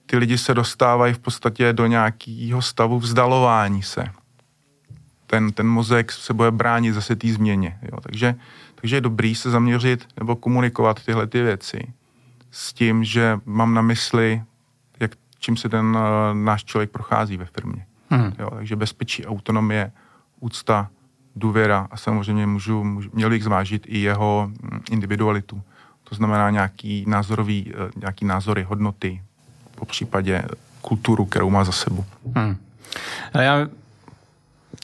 ty 0.05 0.17
lidi 0.17 0.37
se 0.37 0.53
dostávají 0.53 1.13
v 1.13 1.19
podstatě 1.19 1.73
do 1.73 1.87
nějakého 1.87 2.61
stavu 2.61 2.99
vzdalování 2.99 3.83
se. 3.83 4.05
Ten, 5.27 5.51
ten 5.51 5.67
mozek 5.67 6.11
se 6.11 6.33
bude 6.33 6.51
bránit 6.51 6.93
zase 6.93 7.15
té 7.15 7.27
změně. 7.27 7.79
Jo. 7.81 8.01
Takže, 8.01 8.35
takže 8.81 8.95
je 8.95 9.01
dobrý 9.01 9.35
se 9.35 9.49
zaměřit 9.49 10.07
nebo 10.19 10.35
komunikovat 10.35 11.03
tyhle 11.05 11.27
ty 11.27 11.41
věci 11.41 11.93
s 12.51 12.73
tím, 12.73 13.03
že 13.03 13.39
mám 13.45 13.73
na 13.73 13.81
mysli, 13.81 14.43
jak, 14.99 15.11
čím 15.39 15.57
se 15.57 15.69
ten 15.69 15.85
uh, 15.85 16.01
náš 16.33 16.65
člověk 16.65 16.91
prochází 16.91 17.37
ve 17.37 17.45
firmě. 17.45 17.85
Hmm. 18.09 18.33
Jo, 18.39 18.49
takže 18.55 18.75
bezpečí, 18.75 19.25
autonomie, 19.25 19.91
úcta, 20.39 20.89
důvěra 21.35 21.87
a 21.91 21.97
samozřejmě 21.97 22.47
můžu, 22.47 22.83
můžu, 22.83 23.09
měl 23.13 23.29
bych 23.29 23.43
zvážit 23.43 23.83
i 23.87 23.99
jeho 23.99 24.51
mm, 24.61 24.79
individualitu. 24.91 25.61
To 26.03 26.15
znamená 26.15 26.49
nějaký 26.49 27.05
názorový, 27.07 27.71
eh, 27.73 27.91
nějaký 27.99 28.25
názory, 28.25 28.63
hodnoty, 28.63 29.21
po 29.75 29.85
případě 29.85 30.43
kulturu, 30.81 31.25
kterou 31.25 31.49
má 31.49 31.63
za 31.63 31.71
sebou. 31.71 32.05
Hmm. 32.35 32.57
A 33.33 33.41
já 33.41 33.67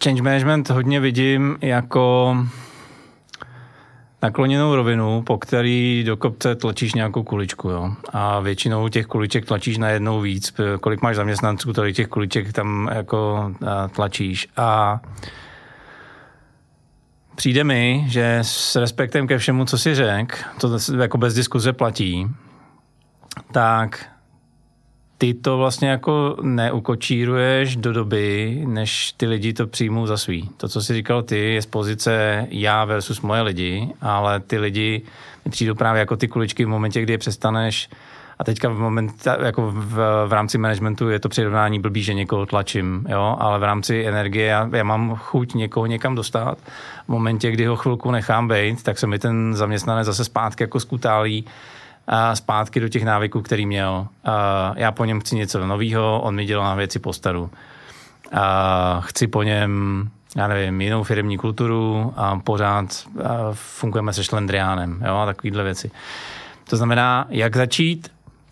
change 0.03 0.21
management 0.21 0.69
hodně 0.69 0.99
vidím 0.99 1.57
jako 1.61 2.35
nakloněnou 4.21 4.75
rovinu, 4.75 5.21
po 5.21 5.37
který 5.37 6.03
do 6.05 6.17
kopce 6.17 6.55
tlačíš 6.55 6.93
nějakou 6.93 7.23
kuličku. 7.23 7.69
Jo? 7.69 7.91
A 8.13 8.39
většinou 8.39 8.87
těch 8.89 9.05
kuliček 9.05 9.45
tlačíš 9.45 9.77
na 9.77 9.89
jednou 9.89 10.21
víc. 10.21 10.53
Kolik 10.81 11.01
máš 11.01 11.15
zaměstnanců, 11.15 11.73
tolik 11.73 11.95
těch 11.95 12.07
kuliček 12.07 12.53
tam 12.53 12.89
jako 12.93 13.51
tlačíš. 13.95 14.47
A 14.57 14.99
přijde 17.35 17.63
mi, 17.63 18.05
že 18.07 18.39
s 18.41 18.75
respektem 18.75 19.27
ke 19.27 19.37
všemu, 19.37 19.65
co 19.65 19.77
si 19.77 19.95
řek, 19.95 20.45
to 20.59 20.77
jako 21.01 21.17
bez 21.17 21.33
diskuze 21.33 21.73
platí, 21.73 22.27
tak 23.51 24.05
ty 25.17 25.33
to 25.33 25.57
vlastně 25.57 25.89
jako 25.89 26.37
neukočíruješ 26.41 27.75
do 27.75 27.93
doby, 27.93 28.63
než 28.67 29.13
ty 29.17 29.27
lidi 29.27 29.53
to 29.53 29.67
přijmou 29.67 30.05
za 30.05 30.17
svý. 30.17 30.49
To, 30.57 30.67
co 30.67 30.81
jsi 30.81 30.93
říkal 30.93 31.23
ty, 31.23 31.53
je 31.53 31.61
z 31.61 31.65
pozice 31.65 32.45
já 32.49 32.85
versus 32.85 33.21
moje 33.21 33.41
lidi, 33.41 33.87
ale 34.01 34.39
ty 34.39 34.57
lidi 34.57 35.01
přijdou 35.49 35.75
právě 35.75 35.99
jako 35.99 36.17
ty 36.17 36.27
kuličky 36.27 36.65
v 36.65 36.67
momentě, 36.67 37.01
kdy 37.01 37.13
je 37.13 37.17
přestaneš 37.17 37.89
a 38.39 38.43
teďka 38.43 38.69
v, 38.69 38.79
moment, 38.79 39.27
jako 39.43 39.71
v, 39.71 39.95
v 40.27 40.33
rámci 40.33 40.57
managementu 40.57 41.09
je 41.09 41.19
to 41.19 41.29
přirovnání 41.29 41.79
blbý, 41.79 42.03
že 42.03 42.13
někoho 42.13 42.45
tlačím, 42.45 43.05
jo? 43.09 43.37
ale 43.39 43.59
v 43.59 43.63
rámci 43.63 44.05
energie 44.05 44.45
já, 44.45 44.69
já 44.73 44.83
mám 44.83 45.15
chuť 45.15 45.53
někoho 45.53 45.85
někam 45.85 46.15
dostat. 46.15 46.57
V 47.05 47.09
momentě, 47.09 47.51
kdy 47.51 47.65
ho 47.65 47.75
chvilku 47.75 48.11
nechám 48.11 48.47
být, 48.47 48.83
tak 48.83 48.99
se 48.99 49.07
mi 49.07 49.19
ten 49.19 49.53
zaměstnanec 49.55 50.05
zase 50.05 50.25
zpátky 50.25 50.63
jako 50.63 50.79
skutálí 50.79 51.45
zpátky 52.33 52.79
do 52.79 52.89
těch 52.89 53.05
návyků, 53.05 53.41
který 53.41 53.65
měl. 53.65 54.07
Já 54.75 54.91
po 54.91 55.05
něm 55.05 55.19
chci 55.19 55.35
něco 55.35 55.67
nového, 55.67 56.21
on 56.21 56.35
mi 56.35 56.45
dělá 56.45 56.75
věci 56.75 56.99
po 56.99 57.13
staru. 57.13 57.49
Chci 58.99 59.27
po 59.27 59.43
něm, 59.43 60.09
já 60.35 60.47
nevím, 60.47 60.81
jinou 60.81 61.03
firmní 61.03 61.37
kulturu 61.37 62.13
a 62.17 62.39
pořád 62.39 63.07
fungujeme 63.53 64.13
se 64.13 64.23
šlendriánem, 64.23 65.03
jo, 65.07 65.15
a 65.15 65.25
takovýhle 65.25 65.63
věci. 65.63 65.91
To 66.69 66.77
znamená, 66.77 67.25
jak 67.29 67.55
začít, 67.55 68.11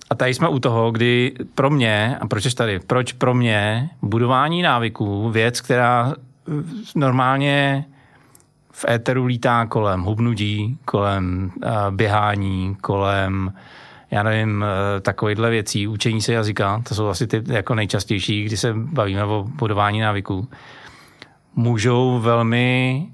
a 0.10 0.16
tady 0.16 0.34
jsme 0.34 0.48
u 0.48 0.60
toho, 0.60 0.92
kdy 0.92 1.34
pro 1.56 1.70
mě, 1.70 2.18
a 2.22 2.28
proč 2.28 2.54
tady, 2.54 2.80
proč 2.80 3.14
pro 3.14 3.34
mě 3.34 3.90
budování 4.02 4.62
návyků, 4.62 5.30
věc, 5.30 5.62
která 5.62 6.14
normálně 6.96 7.86
v 8.78 8.86
éteru 8.90 9.26
lítá 9.26 9.66
kolem 9.66 10.02
hubnutí, 10.02 10.78
kolem 10.86 11.52
uh, 11.56 11.72
běhání, 11.92 12.76
kolem 12.82 13.54
já 14.12 14.24
nevím, 14.24 14.62
uh, 14.62 15.02
takovýchhle 15.02 15.50
věcí, 15.50 15.88
učení 15.88 16.22
se 16.22 16.34
jazyka, 16.34 16.82
to 16.88 16.96
jsou 16.96 17.08
asi 17.08 17.28
ty 17.28 17.44
jako 17.48 17.76
nejčastější, 17.76 18.44
kdy 18.44 18.58
se 18.58 18.74
bavíme 18.74 19.24
o 19.24 19.44
budování 19.44 20.00
návyků, 20.00 20.50
můžou 21.56 22.20
velmi 22.20 23.08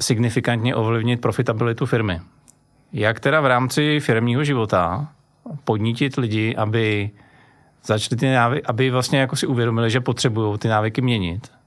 signifikantně 0.00 0.74
ovlivnit 0.74 1.20
profitabilitu 1.20 1.86
firmy. 1.86 2.20
Jak 2.92 3.20
teda 3.20 3.40
v 3.40 3.46
rámci 3.46 4.00
firmního 4.00 4.44
života 4.44 5.08
podnítit 5.64 6.16
lidi, 6.16 6.56
aby 6.56 7.10
začali 7.84 8.16
ty 8.16 8.32
návyky, 8.32 8.66
aby 8.66 8.90
vlastně 8.90 9.18
jako 9.18 9.36
si 9.36 9.46
uvědomili, 9.46 9.90
že 9.90 10.00
potřebují 10.00 10.58
ty 10.58 10.68
návyky 10.68 11.00
měnit 11.00 11.57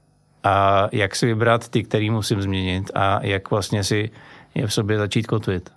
a 0.44 0.88
jak 0.92 1.16
si 1.16 1.26
vybrat 1.26 1.68
ty, 1.68 1.82
který 1.82 2.10
musím 2.10 2.42
změnit 2.42 2.90
a 2.94 3.26
jak 3.26 3.50
vlastně 3.50 3.84
si 3.84 4.10
je 4.54 4.66
v 4.66 4.74
sobě 4.74 4.98
začít 4.98 5.26
kotvit. 5.26 5.72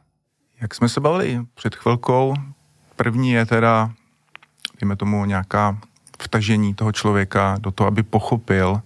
Jak 0.61 0.75
jsme 0.75 0.89
se 0.89 0.99
bavili 0.99 1.39
před 1.53 1.75
chvilkou, 1.75 2.33
první 2.95 3.31
je 3.31 3.45
teda, 3.45 3.91
dejme 4.81 4.95
tomu, 4.95 5.25
nějaká 5.25 5.77
vtažení 6.21 6.73
toho 6.73 6.91
člověka 6.91 7.57
do 7.59 7.71
toho, 7.71 7.87
aby 7.87 8.03
pochopil, 8.03 8.81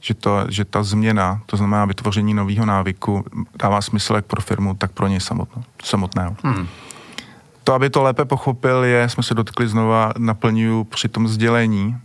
že, 0.00 0.14
to, 0.14 0.46
že 0.48 0.64
ta 0.64 0.82
změna, 0.82 1.42
to 1.46 1.56
znamená 1.56 1.84
vytvoření 1.84 2.34
nového 2.34 2.66
návyku, 2.66 3.24
dává 3.62 3.80
smysl 3.80 4.14
jak 4.14 4.26
pro 4.26 4.40
firmu, 4.40 4.74
tak 4.74 4.92
pro 4.92 5.08
něj 5.08 5.20
samotnou, 5.20 5.62
samotného. 5.84 6.36
Hmm. 6.44 6.66
To, 7.64 7.72
aby 7.74 7.90
to 7.90 8.02
lépe 8.02 8.24
pochopil, 8.24 8.84
je, 8.84 9.08
jsme 9.08 9.22
se 9.22 9.34
dotkli 9.34 9.68
znova, 9.68 10.12
naplňuju 10.18 10.84
při 10.84 11.08
tom 11.08 11.28
sdělení 11.28 11.96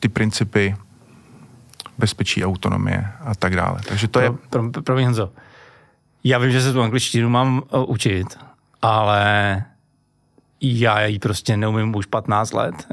ty 0.00 0.08
principy 0.08 0.76
bezpečí, 1.98 2.44
autonomie 2.44 3.12
a 3.20 3.34
tak 3.34 3.56
dále. 3.56 3.80
Takže 3.88 4.08
to 4.08 4.18
pro, 4.18 4.22
je... 4.22 4.32
Pro, 4.50 4.70
pro, 4.70 4.82
pro 4.82 5.00
Honzo, 5.00 5.32
já 6.24 6.38
vím, 6.38 6.50
že 6.50 6.60
se 6.60 6.72
tu 6.72 6.82
angličtinu 6.82 7.28
mám 7.28 7.62
uh, 7.70 7.90
učit, 7.90 8.38
ale 8.82 9.64
já 10.60 11.06
ji 11.06 11.18
prostě 11.18 11.56
neumím 11.56 11.96
už 11.96 12.06
15 12.06 12.52
let. 12.52 12.88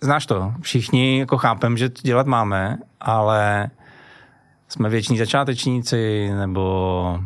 Znáš 0.00 0.26
to? 0.26 0.54
Všichni 0.60 1.18
jako 1.18 1.38
chápem, 1.38 1.76
že 1.76 1.88
to 1.88 2.00
dělat 2.02 2.26
máme, 2.26 2.78
ale 3.00 3.70
jsme 4.68 4.88
věční 4.88 5.18
začátečníci, 5.18 6.30
nebo 6.38 7.20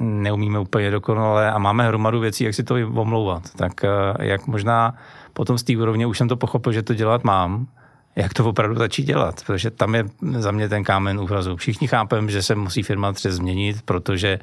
neumíme 0.00 0.58
úplně 0.58 0.90
dokonale 0.90 1.50
a 1.50 1.58
máme 1.58 1.86
hromadu 1.86 2.20
věcí, 2.20 2.44
jak 2.44 2.54
si 2.54 2.64
to 2.64 2.74
omlouvat. 2.94 3.42
Tak 3.56 3.84
eh, 3.84 3.88
jak 4.20 4.46
možná 4.46 4.94
potom 5.32 5.58
z 5.58 5.62
té 5.62 5.76
úrovně 5.76 6.06
už 6.06 6.18
jsem 6.18 6.28
to 6.28 6.36
pochopil, 6.36 6.72
že 6.72 6.82
to 6.82 6.94
dělat 6.94 7.24
mám, 7.24 7.66
jak 8.16 8.34
to 8.34 8.44
opravdu 8.44 8.78
začít 8.78 9.04
dělat, 9.04 9.42
protože 9.46 9.70
tam 9.70 9.94
je 9.94 10.04
za 10.38 10.50
mě 10.50 10.68
ten 10.68 10.84
kámen 10.84 11.20
úrazu. 11.20 11.56
Všichni 11.56 11.88
chápem, 11.88 12.30
že 12.30 12.42
se 12.42 12.54
musí 12.54 12.82
firma 12.82 13.12
třeba 13.12 13.34
změnit, 13.34 13.82
protože 13.84 14.38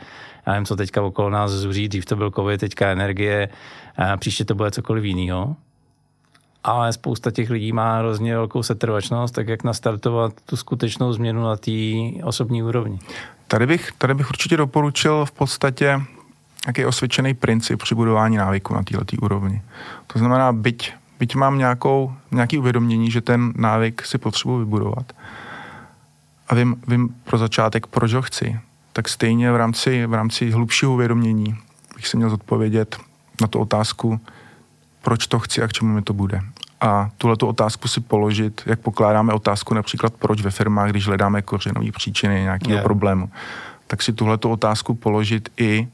já 0.47 0.53
nevím, 0.53 0.65
co 0.65 0.75
teďka 0.75 1.01
okolo 1.01 1.29
nás 1.29 1.51
zuří, 1.51 1.87
dřív 1.87 2.05
to 2.05 2.15
byl 2.15 2.31
covid, 2.31 2.59
teďka 2.59 2.87
energie, 2.87 3.49
příště 4.17 4.45
to 4.45 4.55
bude 4.55 4.71
cokoliv 4.71 5.03
jiného. 5.03 5.55
Ale 6.63 6.93
spousta 6.93 7.31
těch 7.31 7.49
lidí 7.49 7.71
má 7.71 7.97
hrozně 7.97 8.35
velkou 8.35 8.63
setrvačnost, 8.63 9.35
tak 9.35 9.47
jak 9.47 9.63
nastartovat 9.63 10.33
tu 10.45 10.55
skutečnou 10.57 11.13
změnu 11.13 11.43
na 11.43 11.57
té 11.57 11.71
osobní 12.23 12.63
úrovni. 12.63 12.99
Tady 13.51 13.67
bych, 13.67 13.91
tady 13.97 14.13
bych 14.13 14.29
určitě 14.29 14.57
doporučil 14.57 15.25
v 15.25 15.31
podstatě 15.31 16.01
jaký 16.67 16.85
osvědčený 16.85 17.33
princip 17.33 17.79
při 17.79 17.95
budování 17.95 18.37
návyku 18.37 18.73
na 18.73 18.83
této 18.83 19.15
úrovni. 19.21 19.61
To 20.07 20.19
znamená, 20.19 20.53
byť, 20.53 20.93
byť 21.19 21.35
mám 21.35 21.57
nějakou, 21.57 22.13
nějaký 22.31 22.57
uvědomění, 22.57 23.11
že 23.11 23.21
ten 23.21 23.53
návyk 23.55 24.05
si 24.05 24.17
potřebuji 24.17 24.59
vybudovat 24.59 25.13
a 26.47 26.55
vím, 26.55 26.75
vím 26.87 27.15
pro 27.23 27.37
začátek, 27.37 27.87
proč 27.87 28.13
ho 28.13 28.21
chci, 28.21 28.59
tak 28.93 29.09
stejně 29.09 29.51
v 29.51 29.55
rámci, 29.55 30.05
v 30.05 30.13
rámci 30.13 30.51
hlubšího 30.51 30.93
uvědomění 30.93 31.57
bych 31.95 32.07
si 32.07 32.17
měl 32.17 32.29
zodpovědět 32.29 32.97
na 33.41 33.47
tu 33.47 33.59
otázku, 33.59 34.19
proč 35.01 35.27
to 35.27 35.39
chci 35.39 35.61
a 35.61 35.67
k 35.67 35.73
čemu 35.73 35.93
mi 35.93 36.01
to 36.01 36.13
bude. 36.13 36.41
A 36.81 37.09
tuhle 37.17 37.37
tu 37.37 37.47
otázku 37.47 37.87
si 37.87 38.01
položit, 38.01 38.61
jak 38.65 38.79
pokládáme 38.79 39.33
otázku 39.33 39.73
například 39.73 40.13
proč 40.13 40.41
ve 40.41 40.51
firmách, 40.51 40.89
když 40.89 41.07
hledáme 41.07 41.41
kořenové 41.41 41.91
příčiny 41.91 42.41
nějakého 42.41 42.73
yeah. 42.73 42.83
problému, 42.83 43.29
tak 43.87 44.01
si 44.01 44.13
tuhle 44.13 44.37
tu 44.37 44.49
otázku 44.49 44.93
položit 44.93 45.49
i 45.57 45.87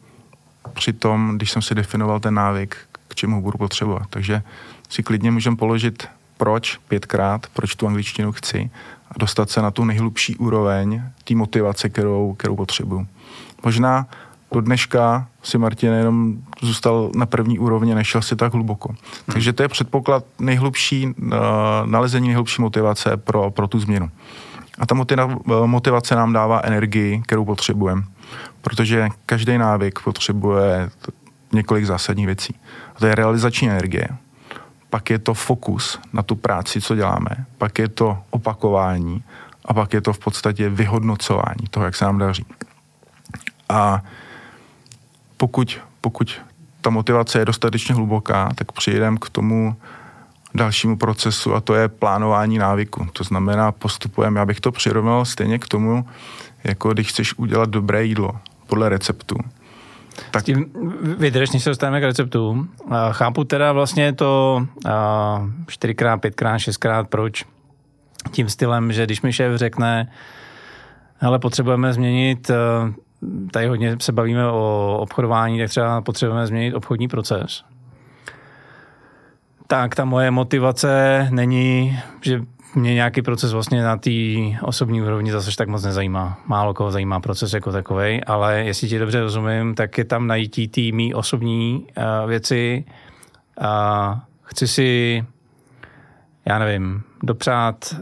při 0.73 0.93
tom, 0.93 1.33
když 1.35 1.51
jsem 1.51 1.61
si 1.61 1.75
definoval 1.75 2.19
ten 2.19 2.33
návyk, 2.33 2.77
k 3.07 3.15
čemu 3.15 3.41
budu 3.41 3.57
potřebovat. 3.57 4.03
Takže 4.09 4.41
si 4.89 5.03
klidně 5.03 5.31
můžeme 5.31 5.55
položit 5.55 6.07
proč 6.37 6.77
pětkrát, 6.87 7.47
proč 7.53 7.75
tu 7.75 7.87
angličtinu 7.87 8.31
chci 8.31 8.69
a 9.11 9.13
dostat 9.19 9.49
se 9.49 9.61
na 9.61 9.71
tu 9.71 9.83
nejhlubší 9.83 10.35
úroveň 10.35 11.01
té 11.23 11.35
motivace, 11.35 11.89
kterou, 11.89 12.33
kterou 12.33 12.55
potřebuju. 12.55 13.07
Možná 13.63 14.07
do 14.51 14.61
dneška 14.61 15.27
si 15.43 15.57
Martin 15.57 15.93
jenom 15.93 16.37
zůstal 16.61 17.11
na 17.15 17.25
první 17.25 17.59
úrovni, 17.59 17.95
nešel 17.95 18.21
si 18.21 18.35
tak 18.35 18.53
hluboko. 18.53 18.95
Takže 19.33 19.53
to 19.53 19.63
je 19.63 19.67
předpoklad 19.67 20.23
nejhlubší, 20.39 21.07
uh, 21.07 21.33
nalezení 21.85 22.27
nejhlubší 22.27 22.61
motivace 22.61 23.17
pro, 23.17 23.51
pro 23.51 23.67
tu 23.67 23.79
změnu. 23.79 24.11
A 24.79 24.85
ta 24.85 24.95
motivace 25.65 26.15
nám 26.15 26.33
dává 26.33 26.61
energii, 26.63 27.21
kterou 27.25 27.45
potřebujeme. 27.45 28.03
Protože 28.61 29.09
každý 29.25 29.57
návyk 29.57 29.99
potřebuje 29.99 30.89
několik 31.51 31.85
zásadních 31.85 32.25
věcí. 32.25 32.55
A 32.95 32.99
to 32.99 33.07
je 33.07 33.15
realizační 33.15 33.69
energie. 33.69 34.07
pak 34.89 35.09
je 35.09 35.19
to 35.19 35.33
fokus 35.33 35.99
na 36.13 36.23
tu 36.23 36.35
práci, 36.35 36.81
co 36.81 36.95
děláme, 36.95 37.29
pak 37.57 37.79
je 37.79 37.87
to 37.87 38.17
opakování 38.29 39.23
a 39.65 39.73
pak 39.73 39.93
je 39.93 40.01
to 40.01 40.13
v 40.13 40.19
podstatě 40.19 40.69
vyhodnocování 40.69 41.67
toho, 41.69 41.85
jak 41.85 41.95
se 41.95 42.05
nám 42.05 42.17
daří. 42.17 42.45
A 43.69 44.01
pokud, 45.37 45.79
pokud 46.01 46.41
ta 46.81 46.89
motivace 46.89 47.39
je 47.39 47.45
dostatečně 47.45 47.95
hluboká, 47.95 48.49
tak 48.55 48.71
přijdeme 48.71 49.17
k 49.21 49.29
tomu 49.29 49.75
dalšímu 50.55 50.97
procesu 50.97 51.55
a 51.55 51.61
to 51.61 51.75
je 51.75 51.87
plánování 51.87 52.57
návyku. 52.57 53.07
To 53.13 53.23
znamená, 53.23 53.71
postupujeme, 53.71 54.39
já 54.39 54.45
bych 54.45 54.59
to 54.59 54.71
přirovnal 54.71 55.25
stejně 55.25 55.59
k 55.59 55.67
tomu, 55.67 56.05
jako 56.63 56.93
když 56.93 57.09
chceš 57.09 57.37
udělat 57.37 57.69
dobré 57.69 58.05
jídlo 58.05 58.31
podle 58.67 58.89
receptu. 58.89 59.35
Tak... 60.31 60.43
tím 60.43 60.65
vydrž, 61.17 61.51
než 61.51 61.63
se 61.63 61.69
dostaneme 61.69 62.01
k 62.01 62.03
receptu. 62.03 62.67
Chápu 63.11 63.43
teda 63.43 63.71
vlastně 63.71 64.13
to 64.13 64.61
4x, 65.65 66.19
5x, 66.19 66.55
6x, 66.55 67.05
proč 67.05 67.45
tím 68.31 68.49
stylem, 68.49 68.91
že 68.91 69.05
když 69.05 69.21
mi 69.21 69.33
šéf 69.33 69.55
řekne, 69.55 70.11
ale 71.21 71.39
potřebujeme 71.39 71.93
změnit, 71.93 72.51
tady 73.51 73.67
hodně 73.67 73.97
se 74.01 74.11
bavíme 74.11 74.47
o 74.47 74.97
obchodování, 75.01 75.59
tak 75.59 75.69
třeba 75.69 76.01
potřebujeme 76.01 76.47
změnit 76.47 76.73
obchodní 76.73 77.07
proces. 77.07 77.63
Tak 79.67 79.95
ta 79.95 80.05
moje 80.05 80.31
motivace 80.31 81.27
není, 81.31 81.99
že 82.21 82.41
mě 82.75 82.93
nějaký 82.93 83.21
proces 83.21 83.53
vlastně 83.53 83.83
na 83.83 83.97
té 83.97 84.11
osobní 84.61 85.01
úrovni 85.01 85.31
zase 85.31 85.55
tak 85.57 85.67
moc 85.67 85.83
nezajímá. 85.83 86.39
Málo 86.45 86.73
koho 86.73 86.91
zajímá 86.91 87.19
proces 87.19 87.53
jako 87.53 87.71
takový, 87.71 88.23
ale 88.23 88.59
jestli 88.59 88.87
ti 88.87 88.99
dobře 88.99 89.19
rozumím, 89.19 89.75
tak 89.75 89.97
je 89.97 90.05
tam 90.05 90.27
najítí 90.27 90.67
té 90.67 90.81
mý 90.81 91.13
osobní 91.13 91.87
uh, 91.97 92.29
věci. 92.29 92.85
Uh, 93.61 94.19
chci 94.43 94.67
si, 94.67 95.23
já 96.45 96.59
nevím, 96.59 97.03
dopřát, 97.23 97.95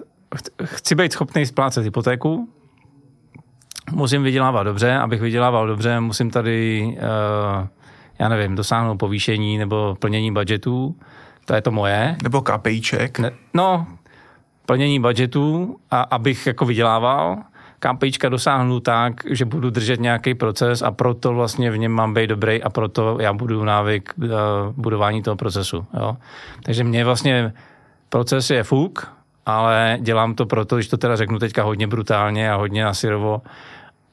chci 0.63 0.95
být 0.95 1.11
schopný 1.11 1.45
splácet 1.45 1.83
hypotéku, 1.83 2.49
musím 3.91 4.23
vydělávat 4.23 4.63
dobře, 4.63 4.97
abych 4.97 5.21
vydělával 5.21 5.67
dobře, 5.67 5.99
musím 5.99 6.31
tady, 6.31 6.85
uh, 6.97 7.67
já 8.19 8.29
nevím, 8.29 8.55
dosáhnout 8.55 8.97
povýšení 8.97 9.57
nebo 9.57 9.95
plnění 9.99 10.33
budgetů, 10.33 10.95
to 11.45 11.55
je 11.55 11.61
to 11.61 11.71
moje. 11.71 12.15
Nebo 12.23 12.41
KPIček. 12.41 13.19
Ne, 13.19 13.31
no, 13.53 13.87
plnění 14.65 14.99
budgetů 14.99 15.77
a 15.91 16.01
abych 16.01 16.47
jako 16.47 16.65
vydělával, 16.65 17.37
KPIčka 17.79 18.29
dosáhnu 18.29 18.79
tak, 18.79 19.13
že 19.29 19.45
budu 19.45 19.69
držet 19.69 19.99
nějaký 19.99 20.33
proces 20.33 20.81
a 20.81 20.91
proto 20.91 21.33
vlastně 21.33 21.71
v 21.71 21.77
něm 21.77 21.91
mám 21.91 22.13
být 22.13 22.27
dobrý 22.27 22.63
a 22.63 22.69
proto 22.69 23.17
já 23.21 23.33
budu 23.33 23.63
návyk 23.63 24.13
uh, 24.17 24.29
budování 24.75 25.23
toho 25.23 25.35
procesu. 25.35 25.85
Jo? 25.93 26.17
Takže 26.63 26.83
mě 26.83 27.05
vlastně 27.05 27.53
proces 28.09 28.49
je 28.49 28.63
fuk, 28.63 29.11
ale 29.45 29.97
dělám 30.01 30.35
to 30.35 30.45
proto, 30.45 30.75
když 30.75 30.87
to 30.87 30.97
teda 30.97 31.15
řeknu 31.15 31.39
teďka 31.39 31.63
hodně 31.63 31.87
brutálně 31.87 32.51
a 32.51 32.55
hodně 32.55 32.83
nasirovo, 32.83 33.41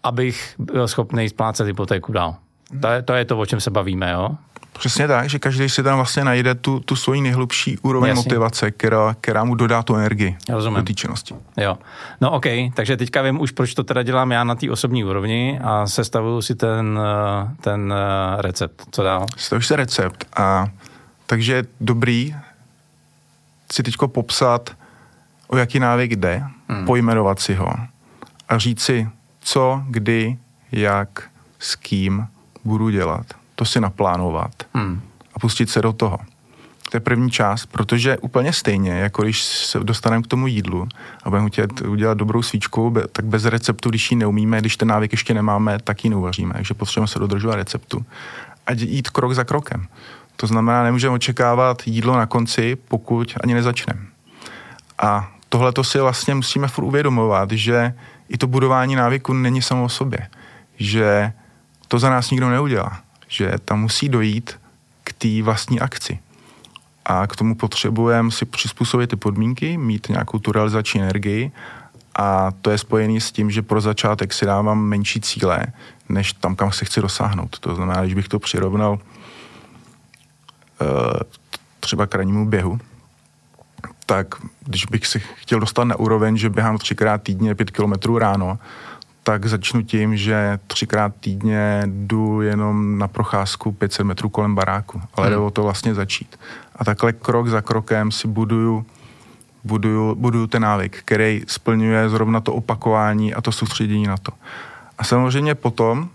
abych 0.02 0.54
byl 0.58 0.88
schopný 0.88 1.28
splácet 1.28 1.66
hypotéku 1.66 2.12
dál. 2.12 2.36
To 2.80 2.88
je, 2.88 3.02
to 3.02 3.12
je 3.12 3.24
to, 3.24 3.38
o 3.38 3.46
čem 3.46 3.60
se 3.60 3.70
bavíme, 3.70 4.12
jo? 4.12 4.30
Přesně 4.72 5.08
tak, 5.08 5.28
že 5.28 5.38
každý 5.38 5.68
si 5.68 5.82
tam 5.82 5.96
vlastně 5.96 6.24
najde 6.24 6.54
tu, 6.54 6.80
tu 6.80 6.96
svoji 6.96 7.20
nejhlubší 7.20 7.78
úroveň 7.78 8.08
Jasně. 8.08 8.18
motivace, 8.18 8.70
která, 8.70 9.16
která 9.20 9.44
mu 9.44 9.54
dodá 9.54 9.82
tu 9.82 9.94
energii 9.96 10.36
Rozumím. 10.48 10.76
do 10.76 10.82
té 10.82 10.94
činnosti. 10.94 11.34
Jo. 11.56 11.78
No 12.20 12.30
OK, 12.30 12.46
takže 12.74 12.96
teďka 12.96 13.22
vím 13.22 13.40
už, 13.40 13.50
proč 13.50 13.74
to 13.74 13.84
teda 13.84 14.02
dělám 14.02 14.32
já 14.32 14.44
na 14.44 14.54
té 14.54 14.70
osobní 14.70 15.04
úrovni 15.04 15.60
a 15.64 15.86
sestavuju 15.86 16.42
si 16.42 16.54
ten, 16.54 17.00
eh, 17.02 17.54
ten 17.60 17.94
eh, 17.96 18.42
recept. 18.42 18.82
Co 18.90 19.02
dál? 19.02 19.26
Stavíš 19.36 19.66
se 19.66 19.76
recept 19.76 20.24
a 20.36 20.66
takže 21.26 21.52
je 21.52 21.64
dobrý 21.80 22.34
si 23.72 23.82
teďko 23.82 24.08
popsat, 24.08 24.76
o 25.48 25.56
jaký 25.56 25.78
návyk 25.78 26.16
jde, 26.16 26.42
hmm. 26.68 26.86
pojmenovat 26.86 27.40
si 27.40 27.54
ho 27.54 27.72
a 28.48 28.58
říct 28.58 28.82
si, 28.82 29.08
co, 29.42 29.82
kdy, 29.88 30.38
jak, 30.72 31.30
s 31.58 31.76
kým 31.76 32.26
budu 32.64 32.88
dělat 32.88 33.26
to 33.62 33.66
si 33.66 33.80
naplánovat 33.80 34.50
hmm. 34.74 35.00
a 35.34 35.38
pustit 35.38 35.70
se 35.70 35.82
do 35.82 35.92
toho. 35.92 36.18
To 36.90 36.96
je 36.96 37.00
první 37.00 37.30
část, 37.30 37.66
protože 37.66 38.18
úplně 38.18 38.52
stejně, 38.52 38.90
jako 38.90 39.22
když 39.22 39.42
se 39.44 39.80
dostaneme 39.80 40.22
k 40.22 40.26
tomu 40.26 40.46
jídlu 40.46 40.88
a 41.22 41.30
budeme 41.30 41.48
chtět 41.48 41.80
udělat 41.80 42.18
dobrou 42.18 42.42
svíčku, 42.42 42.94
tak 43.12 43.24
bez 43.24 43.44
receptu, 43.44 43.90
když 43.90 44.10
ji 44.10 44.16
neumíme, 44.16 44.60
když 44.60 44.76
ten 44.76 44.88
návyk 44.88 45.12
ještě 45.12 45.34
nemáme, 45.34 45.78
tak 45.84 46.04
ji 46.04 46.10
neuvaříme. 46.10 46.54
Takže 46.54 46.74
potřebujeme 46.74 47.08
se 47.08 47.18
dodržovat 47.18 47.54
receptu 47.54 48.04
a 48.66 48.72
jít 48.72 49.10
krok 49.10 49.32
za 49.32 49.44
krokem. 49.44 49.86
To 50.36 50.46
znamená, 50.46 50.82
nemůžeme 50.82 51.14
očekávat 51.14 51.82
jídlo 51.86 52.16
na 52.16 52.26
konci, 52.26 52.76
pokud 52.88 53.34
ani 53.44 53.54
nezačneme. 53.54 54.00
A 54.98 55.30
tohle 55.48 55.72
to 55.72 55.84
si 55.84 55.98
vlastně 55.98 56.34
musíme 56.34 56.68
furt 56.68 56.84
uvědomovat, 56.84 57.50
že 57.50 57.94
i 58.32 58.38
to 58.38 58.46
budování 58.46 58.96
návyku 58.96 59.32
není 59.32 59.62
samo 59.62 59.84
o 59.84 59.88
sobě. 59.88 60.28
Že 60.76 61.32
to 61.88 61.98
za 61.98 62.10
nás 62.10 62.30
nikdo 62.30 62.50
neudělá 62.50 63.02
že 63.32 63.52
tam 63.64 63.80
musí 63.80 64.08
dojít 64.08 64.60
k 65.04 65.12
té 65.12 65.42
vlastní 65.42 65.80
akci. 65.80 66.18
A 67.04 67.26
k 67.26 67.36
tomu 67.36 67.54
potřebujeme 67.54 68.30
si 68.30 68.44
přizpůsobit 68.44 69.10
ty 69.10 69.16
podmínky, 69.16 69.78
mít 69.78 70.08
nějakou 70.08 70.38
tu 70.38 70.52
realizační 70.52 71.02
energii 71.02 71.52
a 72.14 72.50
to 72.62 72.70
je 72.70 72.78
spojený 72.78 73.20
s 73.20 73.32
tím, 73.32 73.50
že 73.50 73.62
pro 73.62 73.80
začátek 73.80 74.32
si 74.32 74.46
dávám 74.46 74.84
menší 74.84 75.20
cíle, 75.20 75.66
než 76.08 76.32
tam, 76.32 76.56
kam 76.56 76.72
se 76.72 76.84
chci 76.84 77.00
dosáhnout. 77.00 77.58
To 77.58 77.74
znamená, 77.74 78.02
když 78.02 78.14
bych 78.14 78.28
to 78.28 78.38
přirovnal 78.38 78.92
uh, 78.92 78.98
třeba 81.80 82.06
k 82.06 82.24
běhu, 82.44 82.80
tak 84.12 84.34
když 84.64 84.86
bych 84.86 85.06
si 85.06 85.20
chtěl 85.20 85.60
dostat 85.60 85.84
na 85.84 85.96
úroveň, 85.96 86.36
že 86.36 86.50
běhám 86.50 86.78
třikrát 86.78 87.22
týdně 87.22 87.54
pět 87.54 87.70
kilometrů 87.70 88.18
ráno, 88.18 88.58
tak 89.22 89.46
začnu 89.46 89.82
tím, 89.82 90.16
že 90.16 90.58
třikrát 90.66 91.12
týdně 91.20 91.82
jdu 91.86 92.40
jenom 92.40 92.98
na 92.98 93.08
procházku 93.08 93.72
500 93.72 94.06
metrů 94.06 94.28
kolem 94.28 94.54
baráku. 94.54 95.02
Ale 95.14 95.26
hmm. 95.26 95.32
jde 95.32 95.38
o 95.38 95.50
to 95.50 95.62
vlastně 95.62 95.94
začít. 95.94 96.38
A 96.76 96.84
takhle 96.84 97.12
krok 97.12 97.48
za 97.48 97.60
krokem 97.60 98.12
si 98.12 98.28
buduju, 98.28 98.86
buduju, 99.64 100.14
buduju 100.14 100.46
ten 100.46 100.62
návyk, 100.62 100.98
který 101.04 101.42
splňuje 101.46 102.08
zrovna 102.08 102.40
to 102.40 102.54
opakování 102.54 103.34
a 103.34 103.40
to 103.40 103.52
soustředění 103.52 104.06
na 104.06 104.16
to. 104.16 104.32
A 104.98 105.04
samozřejmě 105.04 105.54
potom 105.54 106.08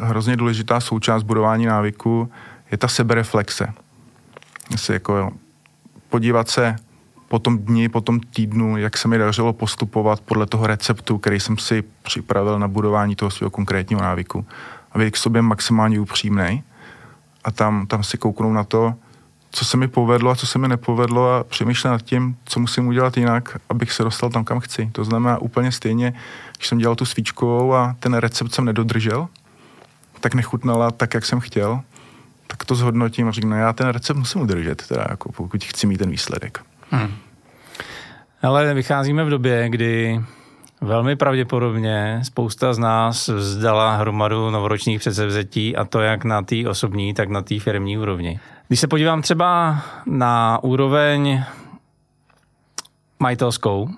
hrozně 0.00 0.36
důležitá 0.36 0.80
součást 0.80 1.22
budování 1.22 1.66
návyku 1.66 2.30
je 2.70 2.78
ta 2.78 2.88
sebereflexe. 2.88 3.72
Jestli 4.70 4.94
jako 4.94 5.32
podívat 6.08 6.48
se 6.48 6.76
po 7.34 7.38
tom 7.38 7.58
dni, 7.58 7.88
po 7.88 8.00
tom 8.00 8.20
týdnu, 8.20 8.76
jak 8.76 8.98
se 8.98 9.08
mi 9.08 9.18
dařilo 9.18 9.52
postupovat 9.52 10.20
podle 10.20 10.46
toho 10.46 10.66
receptu, 10.66 11.18
který 11.18 11.40
jsem 11.40 11.58
si 11.58 11.82
připravil 12.02 12.58
na 12.58 12.68
budování 12.68 13.16
toho 13.16 13.30
svého 13.30 13.50
konkrétního 13.50 14.02
návyku. 14.02 14.46
A 14.92 14.98
být 14.98 15.10
k 15.10 15.16
sobě 15.16 15.42
maximálně 15.42 16.00
upřímný 16.00 16.62
a 17.44 17.50
tam, 17.50 17.86
tam 17.86 18.02
si 18.02 18.18
kouknout 18.18 18.54
na 18.54 18.64
to, 18.64 18.94
co 19.50 19.64
se 19.64 19.76
mi 19.76 19.88
povedlo 19.88 20.30
a 20.30 20.34
co 20.34 20.46
se 20.46 20.58
mi 20.58 20.68
nepovedlo 20.68 21.34
a 21.34 21.44
přemýšlet 21.44 21.90
nad 21.90 22.02
tím, 22.02 22.36
co 22.44 22.60
musím 22.60 22.86
udělat 22.86 23.16
jinak, 23.16 23.58
abych 23.68 23.92
se 23.92 24.04
dostal 24.04 24.30
tam, 24.30 24.44
kam 24.44 24.60
chci. 24.60 24.90
To 24.92 25.04
znamená 25.04 25.38
úplně 25.38 25.72
stejně, 25.72 26.14
když 26.56 26.68
jsem 26.68 26.78
dělal 26.78 26.96
tu 26.96 27.04
svíčkovou 27.04 27.74
a 27.74 27.96
ten 28.00 28.14
recept 28.14 28.54
jsem 28.54 28.64
nedodržel, 28.64 29.28
tak 30.20 30.34
nechutnala 30.34 30.90
tak, 30.90 31.14
jak 31.14 31.24
jsem 31.24 31.40
chtěl, 31.40 31.80
tak 32.46 32.64
to 32.64 32.74
zhodnotím 32.74 33.28
a 33.28 33.30
řeknu, 33.30 33.50
no 33.50 33.56
já 33.56 33.72
ten 33.72 33.88
recept 33.88 34.16
musím 34.16 34.40
udržet, 34.40 34.86
teda 34.86 35.06
jako 35.10 35.32
pokud 35.32 35.64
chci 35.64 35.86
mít 35.86 35.98
ten 35.98 36.10
výsledek. 36.10 36.60
Hmm. 36.90 37.23
Ale 38.44 38.74
vycházíme 38.74 39.24
v 39.24 39.30
době, 39.30 39.68
kdy 39.68 40.20
velmi 40.80 41.16
pravděpodobně 41.16 42.20
spousta 42.22 42.74
z 42.74 42.78
nás 42.78 43.28
vzdala 43.28 43.96
hromadu 43.96 44.50
novoročních 44.50 45.00
předsevzetí 45.00 45.76
a 45.76 45.84
to 45.84 46.00
jak 46.00 46.24
na 46.24 46.42
té 46.42 46.68
osobní, 46.68 47.14
tak 47.14 47.28
na 47.28 47.42
té 47.42 47.60
firmní 47.60 47.98
úrovni. 47.98 48.40
Když 48.68 48.80
se 48.80 48.88
podívám 48.88 49.22
třeba 49.22 49.78
na 50.06 50.58
úroveň 50.62 51.44
majitelskou, 53.18 53.88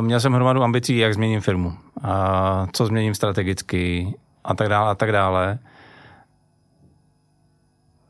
měl 0.00 0.20
jsem 0.20 0.32
hromadu 0.32 0.62
ambicí, 0.62 0.96
jak 0.96 1.14
změním 1.14 1.40
firmu, 1.40 1.72
co 2.72 2.86
změním 2.86 3.14
strategicky 3.14 4.14
a 4.44 4.54
tak 4.54 4.68
dále 4.68 4.90
a 4.90 4.94
tak 4.94 5.12
dále. 5.12 5.58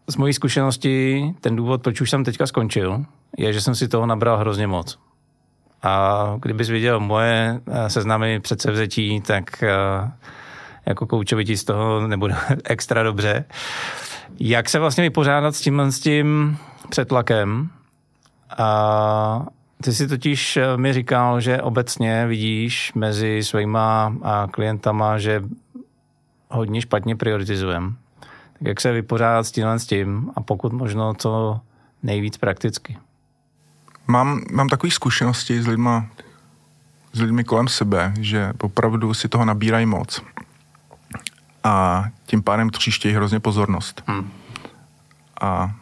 Z 0.09 0.17
mojí 0.17 0.33
zkušenosti 0.33 1.25
ten 1.41 1.57
důvod, 1.57 1.83
proč 1.83 2.01
už 2.01 2.11
jsem 2.11 2.25
teďka 2.25 2.47
skončil, 2.47 3.05
je, 3.39 3.53
že 3.53 3.61
jsem 3.61 3.75
si 3.75 3.89
toho 3.89 4.07
nabral 4.07 4.39
hrozně 4.39 4.67
moc. 4.67 4.99
A 5.83 6.37
kdybys 6.43 6.69
viděl 6.69 7.01
moje 7.01 7.61
eh, 7.67 7.91
seznamy 7.91 8.41
předsevzetí, 8.41 9.21
tak 9.21 9.63
eh, 9.63 9.71
jako 10.87 11.07
koučovi 11.07 11.45
ti 11.45 11.57
z 11.57 11.65
toho 11.65 12.07
nebude 12.07 12.35
extra 12.65 13.03
dobře. 13.03 13.45
Jak 14.41 14.69
se 14.69 14.79
vlastně 14.79 15.03
vypořádat 15.03 15.57
s 15.57 15.61
tím, 15.61 15.81
s 15.81 16.01
tím 16.01 16.59
přetlakem? 16.89 17.71
A 18.59 19.47
ty 19.83 19.93
si 19.93 20.09
totiž 20.09 20.57
eh, 20.57 20.77
mi 20.77 20.93
říkal, 20.93 21.41
že 21.41 21.63
obecně 21.63 22.27
vidíš 22.27 22.93
mezi 22.95 23.43
svýma 23.43 24.17
klientama, 24.51 25.19
že 25.19 25.43
hodně 26.49 26.81
špatně 26.81 27.17
prioritizujeme. 27.17 27.93
Tak 28.53 28.69
jak 28.69 28.81
se 28.81 28.93
vypořádat 28.93 29.45
s 29.45 29.53
tímhle 29.53 29.79
s 29.79 29.87
tím 29.87 30.31
a 30.37 30.41
pokud 30.41 30.73
možno, 30.73 31.15
co 31.15 31.61
nejvíc 32.03 32.37
prakticky? 32.37 32.97
Mám, 34.13 34.41
mám 34.53 34.69
takové 34.69 34.91
zkušenosti 34.91 35.63
s 35.63 35.67
lidma, 35.67 36.07
s 37.13 37.21
lidmi 37.21 37.45
kolem 37.45 37.69
sebe, 37.69 38.13
že 38.21 38.53
opravdu 38.61 39.15
si 39.15 39.29
toho 39.29 39.45
nabírají 39.45 39.87
moc. 39.87 40.23
A 41.65 42.05
tím 42.27 42.43
pádem 42.43 42.71
tříštějí 42.71 43.15
hrozně 43.15 43.41
pozornost. 43.41 44.03
Hmm. 44.07 44.31
A 45.41 45.73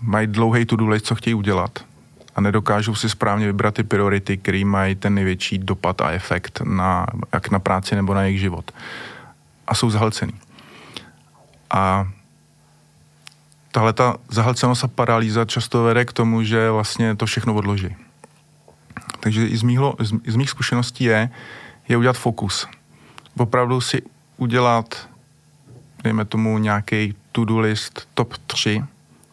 mají 0.00 0.26
dlouhý 0.26 0.64
to 0.64 0.76
list, 0.76 1.06
co 1.06 1.14
chtějí 1.14 1.34
udělat. 1.34 1.84
A 2.36 2.40
nedokážou 2.40 2.94
si 2.94 3.08
správně 3.08 3.46
vybrat 3.46 3.74
ty 3.74 3.82
priority, 3.82 4.36
které 4.36 4.64
mají 4.64 4.94
ten 4.94 5.14
největší 5.14 5.58
dopad 5.58 6.00
a 6.00 6.10
efekt 6.10 6.60
na, 6.64 7.06
jak 7.32 7.50
na 7.50 7.58
práci 7.58 7.94
nebo 7.94 8.14
na 8.14 8.22
jejich 8.22 8.40
život. 8.40 8.70
A 9.66 9.74
jsou 9.74 9.90
zahlcený. 9.90 10.32
A 11.70 12.08
tahle 13.72 13.92
ta 13.92 14.16
zahlcenost 14.28 14.84
a 14.84 14.88
paralýza 14.88 15.44
často 15.44 15.82
vede 15.82 16.04
k 16.04 16.12
tomu, 16.12 16.42
že 16.42 16.70
vlastně 16.70 17.16
to 17.16 17.26
všechno 17.26 17.54
odloží. 17.54 17.96
Takže 19.20 19.46
i 19.46 19.56
z, 19.56 19.62
mýho, 19.62 19.96
z 20.26 20.36
mých 20.36 20.50
zkušeností 20.50 21.04
je, 21.04 21.30
je 21.88 21.96
udělat 21.96 22.16
fokus. 22.16 22.66
Opravdu 23.36 23.80
si 23.80 24.02
udělat, 24.36 25.08
dejme 26.04 26.24
tomu, 26.24 26.58
nějaký 26.58 27.14
to-do 27.32 27.60
list 27.60 28.08
top 28.14 28.36
3, 28.46 28.84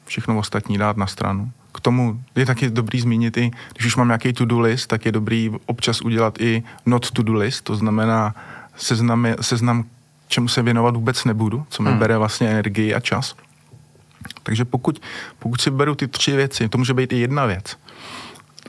všechno 0.06 0.38
ostatní 0.38 0.78
dát 0.78 0.98
na 0.98 1.08
stranu. 1.08 1.52
K 1.74 1.80
tomu 1.80 2.22
je 2.36 2.46
taky 2.46 2.70
dobrý 2.70 3.02
zmínit 3.02 3.38
i, 3.38 3.52
když 3.74 3.86
už 3.86 3.96
mám 3.96 4.08
nějaký 4.08 4.34
to-do 4.34 4.60
list, 4.60 4.88
tak 4.88 5.06
je 5.06 5.12
dobrý 5.12 5.52
občas 5.66 6.02
udělat 6.02 6.42
i 6.42 6.64
not 6.86 7.12
to-do 7.12 7.34
list, 7.34 7.62
to 7.62 7.76
znamená 7.76 8.36
seznam, 8.76 9.28
seznam 9.42 9.86
čemu 10.28 10.48
se 10.48 10.62
věnovat 10.62 10.96
vůbec 10.96 11.26
nebudu, 11.26 11.66
co 11.70 11.84
mi 11.84 11.90
hmm. 11.90 12.00
bere 12.00 12.18
vlastně 12.18 12.50
energii 12.50 12.94
a 12.94 13.00
čas. 13.00 13.36
Takže 14.44 14.66
pokud, 14.66 15.02
pokud 15.40 15.62
si 15.62 15.72
beru 15.72 15.96
ty 15.96 16.08
tři 16.08 16.36
věci, 16.36 16.70
to 16.70 16.78
může 16.78 16.94
být 16.94 17.14
i 17.14 17.18
jedna 17.18 17.46
věc, 17.46 17.78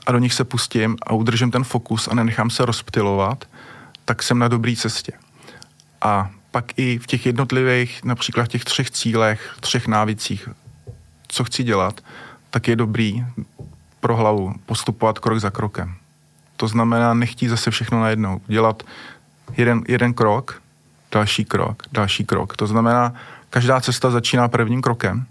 a 0.05 0.11
do 0.11 0.17
nich 0.17 0.33
se 0.33 0.43
pustím 0.43 0.97
a 1.03 1.13
udržím 1.13 1.51
ten 1.51 1.63
fokus 1.63 2.07
a 2.07 2.15
nenechám 2.15 2.49
se 2.49 2.65
rozptilovat, 2.65 3.45
tak 4.05 4.23
jsem 4.23 4.39
na 4.39 4.47
dobré 4.47 4.75
cestě. 4.75 5.11
A 6.01 6.29
pak 6.51 6.79
i 6.79 6.99
v 6.99 7.07
těch 7.07 7.25
jednotlivých, 7.25 8.03
například 8.03 8.47
těch 8.47 8.65
třech 8.65 8.91
cílech, 8.91 9.55
třech 9.59 9.87
návicích, 9.87 10.49
co 11.27 11.43
chci 11.43 11.63
dělat, 11.63 12.01
tak 12.49 12.67
je 12.67 12.75
dobrý 12.75 13.25
pro 13.99 14.15
hlavu 14.15 14.53
postupovat 14.65 15.19
krok 15.19 15.39
za 15.39 15.49
krokem. 15.49 15.95
To 16.57 16.67
znamená 16.67 17.13
nechtít 17.13 17.47
zase 17.47 17.71
všechno 17.71 18.01
najednou. 18.01 18.41
Dělat 18.47 18.83
jeden, 19.57 19.83
jeden 19.87 20.13
krok, 20.13 20.61
další 21.11 21.45
krok, 21.45 21.83
další 21.91 22.25
krok. 22.25 22.57
To 22.57 22.67
znamená, 22.67 23.13
každá 23.49 23.81
cesta 23.81 24.09
začíná 24.09 24.47
prvním 24.47 24.81
krokem, 24.81 25.25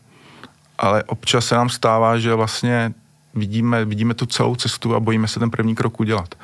ale 0.80 1.02
občas 1.04 1.46
se 1.46 1.54
nám 1.54 1.68
stává, 1.68 2.18
že 2.18 2.34
vlastně 2.34 2.92
vidíme, 3.34 3.84
vidíme 3.84 4.14
tu 4.14 4.26
celou 4.26 4.56
cestu 4.56 4.94
a 4.94 5.00
bojíme 5.00 5.28
se 5.28 5.40
ten 5.40 5.50
první 5.50 5.74
krok 5.74 6.00
udělat. 6.00 6.34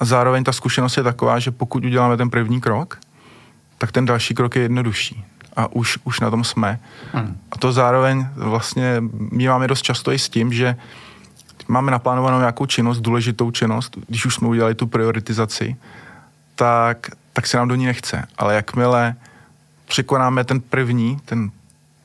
A 0.00 0.04
zároveň 0.04 0.44
ta 0.44 0.52
zkušenost 0.52 0.96
je 0.96 1.02
taková, 1.02 1.38
že 1.38 1.50
pokud 1.50 1.84
uděláme 1.84 2.16
ten 2.16 2.30
první 2.30 2.60
krok, 2.60 2.98
tak 3.78 3.92
ten 3.92 4.04
další 4.04 4.34
krok 4.34 4.56
je 4.56 4.62
jednodušší. 4.62 5.24
A 5.56 5.72
už, 5.72 5.98
už 6.04 6.20
na 6.20 6.30
tom 6.30 6.44
jsme. 6.44 6.80
Hmm. 7.12 7.38
A 7.52 7.58
to 7.58 7.72
zároveň 7.72 8.26
vlastně 8.34 8.96
my 9.32 9.48
máme 9.48 9.68
dost 9.68 9.82
často 9.82 10.12
i 10.12 10.18
s 10.18 10.28
tím, 10.28 10.52
že 10.52 10.76
máme 11.68 11.92
naplánovanou 11.92 12.38
nějakou 12.38 12.66
činnost, 12.66 13.00
důležitou 13.00 13.50
činnost, 13.50 13.96
když 14.08 14.26
už 14.26 14.34
jsme 14.34 14.48
udělali 14.48 14.74
tu 14.74 14.86
prioritizaci, 14.86 15.76
tak, 16.54 17.10
tak 17.32 17.46
se 17.46 17.56
nám 17.56 17.68
do 17.68 17.74
ní 17.74 17.86
nechce. 17.86 18.26
Ale 18.38 18.54
jakmile 18.54 19.14
překonáme 19.86 20.44
ten 20.44 20.60
první, 20.60 21.18
ten 21.24 21.50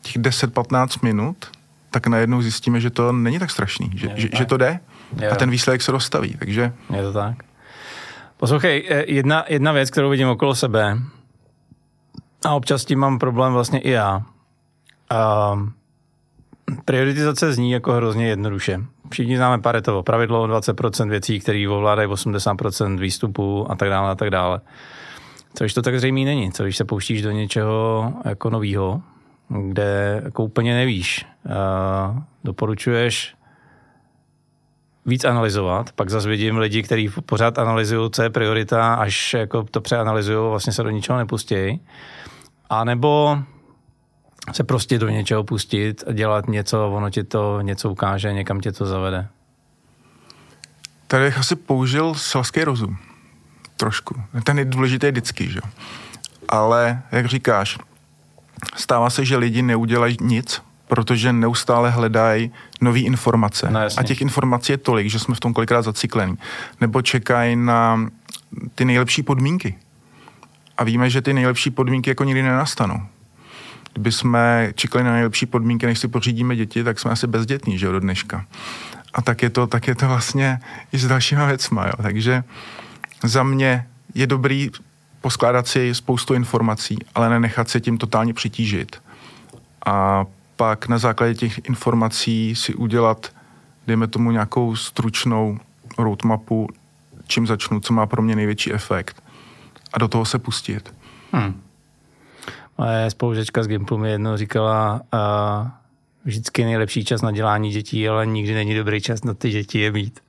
těch 0.01 0.17
10-15 0.17 0.87
minut, 1.01 1.54
tak 1.95 2.07
najednou 2.07 2.41
zjistíme, 2.41 2.79
že 2.79 2.89
to 2.89 3.11
není 3.11 3.39
tak 3.39 3.51
strašný, 3.51 3.91
že, 3.95 4.11
že, 4.15 4.29
že 4.33 4.45
to 4.45 4.57
jde 4.57 4.79
je. 5.21 5.29
a 5.29 5.35
ten 5.35 5.49
výsledek 5.49 5.81
se 5.81 5.91
dostaví. 5.91 6.35
Takže... 6.39 6.73
Je 6.95 7.03
to 7.03 7.13
tak. 7.13 7.35
Poslouchej, 8.37 8.87
eh, 8.89 9.03
jedna, 9.07 9.45
jedna 9.47 9.71
věc, 9.71 9.89
kterou 9.89 10.09
vidím 10.09 10.27
okolo 10.27 10.55
sebe, 10.55 10.97
a 12.45 12.53
občas 12.53 12.85
tím 12.85 12.99
mám 12.99 13.19
problém 13.19 13.53
vlastně 13.53 13.79
i 13.79 13.89
já. 13.89 14.21
A 15.09 15.53
prioritizace 16.85 17.53
zní 17.53 17.71
jako 17.71 17.93
hrozně 17.93 18.27
jednoduše. 18.27 18.81
Všichni 19.11 19.37
známe 19.37 19.61
Paretovo 19.61 20.03
pravidlo, 20.03 20.47
20% 20.47 21.09
věcí, 21.09 21.39
které 21.39 21.69
ovládají 21.69 22.09
80% 22.09 22.99
výstupů 22.99 23.71
a 23.71 23.75
tak 23.75 23.89
dále 23.89 24.11
a 24.11 24.15
tak 24.15 24.29
dále. 24.29 24.61
Což 25.53 25.73
to 25.73 25.81
tak 25.81 25.99
zřejmě 25.99 26.25
není. 26.25 26.51
Co 26.51 26.63
když 26.63 26.77
se 26.77 26.85
pouštíš 26.85 27.21
do 27.21 27.31
něčeho 27.31 28.13
jako 28.25 28.49
novýho, 28.49 29.01
kde 29.47 30.21
jako 30.25 30.43
úplně 30.43 30.73
nevíš. 30.73 31.25
Doporučuješ 32.43 33.35
víc 35.05 35.25
analyzovat, 35.25 35.91
pak 35.91 36.09
zase 36.09 36.29
vidím 36.29 36.57
lidi, 36.57 36.83
kteří 36.83 37.09
pořád 37.09 37.59
analyzují, 37.59 38.11
co 38.11 38.23
je 38.23 38.29
priorita, 38.29 38.93
až 38.93 39.33
jako 39.33 39.63
to 39.63 39.81
přeanalyzují, 39.81 40.49
vlastně 40.49 40.73
se 40.73 40.83
do 40.83 40.89
ničeho 40.89 41.17
nepustí. 41.17 41.81
A 42.69 42.83
nebo 42.83 43.37
se 44.51 44.63
prostě 44.63 44.99
do 44.99 45.09
něčeho 45.09 45.43
pustit 45.43 46.03
a 46.07 46.11
dělat 46.11 46.47
něco, 46.47 46.91
ono 46.91 47.09
ti 47.09 47.23
to 47.23 47.61
něco 47.61 47.89
ukáže, 47.89 48.33
někam 48.33 48.59
tě 48.59 48.71
to 48.71 48.85
zavede. 48.85 49.27
Tady 51.07 51.25
bych 51.25 51.37
asi 51.37 51.55
použil 51.55 52.13
selský 52.13 52.63
rozum. 52.63 52.97
Trošku. 53.77 54.21
Ten 54.43 54.59
je 54.59 54.65
důležitý 54.65 55.07
vždycky, 55.07 55.51
že? 55.51 55.59
Ale, 56.49 57.01
jak 57.11 57.25
říkáš, 57.25 57.77
stává 58.75 59.09
se, 59.09 59.25
že 59.25 59.37
lidi 59.37 59.61
neudělají 59.61 60.17
nic, 60.21 60.61
protože 60.87 61.33
neustále 61.33 61.89
hledají 61.89 62.51
nové 62.81 62.99
informace. 62.99 63.67
No, 63.71 63.79
a 63.97 64.03
těch 64.03 64.21
informací 64.21 64.71
je 64.71 64.77
tolik, 64.77 65.09
že 65.09 65.19
jsme 65.19 65.35
v 65.35 65.39
tom 65.39 65.53
kolikrát 65.53 65.81
zaciklení. 65.81 66.37
Nebo 66.81 67.01
čekají 67.01 67.55
na 67.55 68.09
ty 68.75 68.85
nejlepší 68.85 69.23
podmínky. 69.23 69.75
A 70.77 70.83
víme, 70.83 71.09
že 71.09 71.21
ty 71.21 71.33
nejlepší 71.33 71.71
podmínky 71.71 72.09
jako 72.09 72.23
nikdy 72.23 72.43
nenastanou. 72.43 73.01
Kdyby 73.93 74.11
jsme 74.11 74.71
čekali 74.75 75.03
na 75.03 75.13
nejlepší 75.13 75.45
podmínky, 75.45 75.85
než 75.85 75.99
si 75.99 76.07
pořídíme 76.07 76.55
děti, 76.55 76.83
tak 76.83 76.99
jsme 76.99 77.11
asi 77.11 77.27
bezdětní, 77.27 77.77
že 77.77 77.85
jo, 77.85 77.91
do 77.91 77.99
dneška. 77.99 78.45
A 79.13 79.21
tak 79.21 79.43
je 79.43 79.49
to, 79.49 79.67
tak 79.67 79.87
je 79.87 79.95
to 79.95 80.07
vlastně 80.07 80.59
i 80.91 80.97
s 80.97 81.07
dalšíma 81.07 81.45
věcma, 81.45 81.85
jo. 81.85 81.93
Takže 82.01 82.43
za 83.23 83.43
mě 83.43 83.87
je 84.15 84.27
dobrý 84.27 84.71
poskládat 85.25 85.67
si 85.67 85.95
spoustu 85.95 86.33
informací, 86.33 86.97
ale 87.15 87.29
nenechat 87.29 87.69
se 87.69 87.81
tím 87.81 87.97
totálně 87.97 88.33
přitížit. 88.33 89.01
A 89.85 90.25
pak 90.55 90.87
na 90.87 90.97
základě 90.97 91.35
těch 91.35 91.57
informací 91.65 92.55
si 92.55 92.73
udělat, 92.73 93.31
dejme 93.87 94.07
tomu, 94.07 94.31
nějakou 94.31 94.75
stručnou 94.75 95.57
roadmapu, 95.97 96.69
čím 97.27 97.47
začnu, 97.47 97.79
co 97.79 97.93
má 97.93 98.05
pro 98.05 98.21
mě 98.21 98.35
největší 98.35 98.73
efekt 98.73 99.23
a 99.93 99.99
do 99.99 100.07
toho 100.07 100.25
se 100.25 100.39
pustit. 100.39 100.93
Hmm. 101.31 101.61
Moje 102.77 103.09
spolužečka 103.09 103.63
z 103.63 103.67
Gimplu 103.67 103.97
mi 103.97 104.11
jednou 104.11 104.37
říkala, 104.37 105.01
uh, 105.13 105.67
vždycky 106.25 106.65
nejlepší 106.65 107.05
čas 107.05 107.21
na 107.21 107.31
dělání 107.31 107.71
dětí, 107.71 108.09
ale 108.09 108.25
nikdy 108.25 108.53
není 108.53 108.75
dobrý 108.75 109.01
čas 109.01 109.23
na 109.23 109.33
ty 109.33 109.49
děti 109.49 109.79
je 109.79 109.91
mít. 109.91 110.19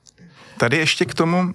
Tady 0.57 0.77
ještě 0.77 1.05
k 1.05 1.13
tomu 1.13 1.37
je, 1.37 1.53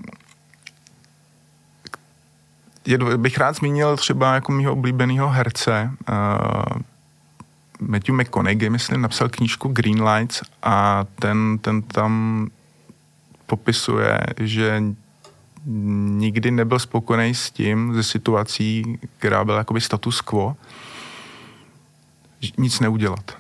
bych 3.17 3.39
rád 3.39 3.57
zmínil 3.57 3.97
třeba 3.97 4.35
jako 4.35 4.53
mýho 4.53 4.73
oblíbeného 4.73 5.29
herce 5.29 5.91
uh, 6.09 6.83
Matthew 7.81 8.15
McConaughey, 8.15 8.71
myslím, 8.71 9.03
napsal 9.03 9.29
knížku 9.29 9.69
Green 9.69 10.09
Lights 10.09 10.43
a 10.63 11.05
ten, 11.19 11.59
ten 11.59 11.83
tam 11.83 12.47
popisuje, 13.47 14.21
že 14.41 14.83
nikdy 16.07 16.51
nebyl 16.51 16.79
spokojený 16.79 17.35
s 17.35 17.51
tím, 17.51 17.95
ze 17.95 18.03
situací, 18.03 18.99
která 19.19 19.45
byla 19.45 19.59
jakoby 19.59 19.81
status 19.81 20.21
quo, 20.21 20.57
nic 22.59 22.81
neudělat. 22.81 23.37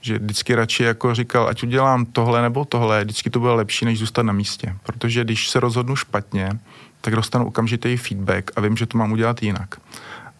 Že 0.00 0.18
vždycky 0.18 0.54
radši 0.54 0.82
jako 0.82 1.14
říkal, 1.14 1.48
ať 1.48 1.62
udělám 1.62 2.04
tohle 2.04 2.42
nebo 2.42 2.64
tohle, 2.64 3.04
vždycky 3.04 3.30
to 3.30 3.40
bylo 3.40 3.54
lepší, 3.54 3.84
než 3.84 3.98
zůstat 3.98 4.22
na 4.22 4.32
místě. 4.32 4.76
Protože 4.82 5.24
když 5.24 5.48
se 5.48 5.60
rozhodnu 5.60 5.96
špatně, 5.96 6.58
tak 7.06 7.16
dostanu 7.16 7.46
okamžitý 7.46 7.96
feedback 7.96 8.50
a 8.56 8.60
vím, 8.60 8.76
že 8.76 8.86
to 8.86 8.98
mám 8.98 9.12
udělat 9.12 9.42
jinak. 9.42 9.74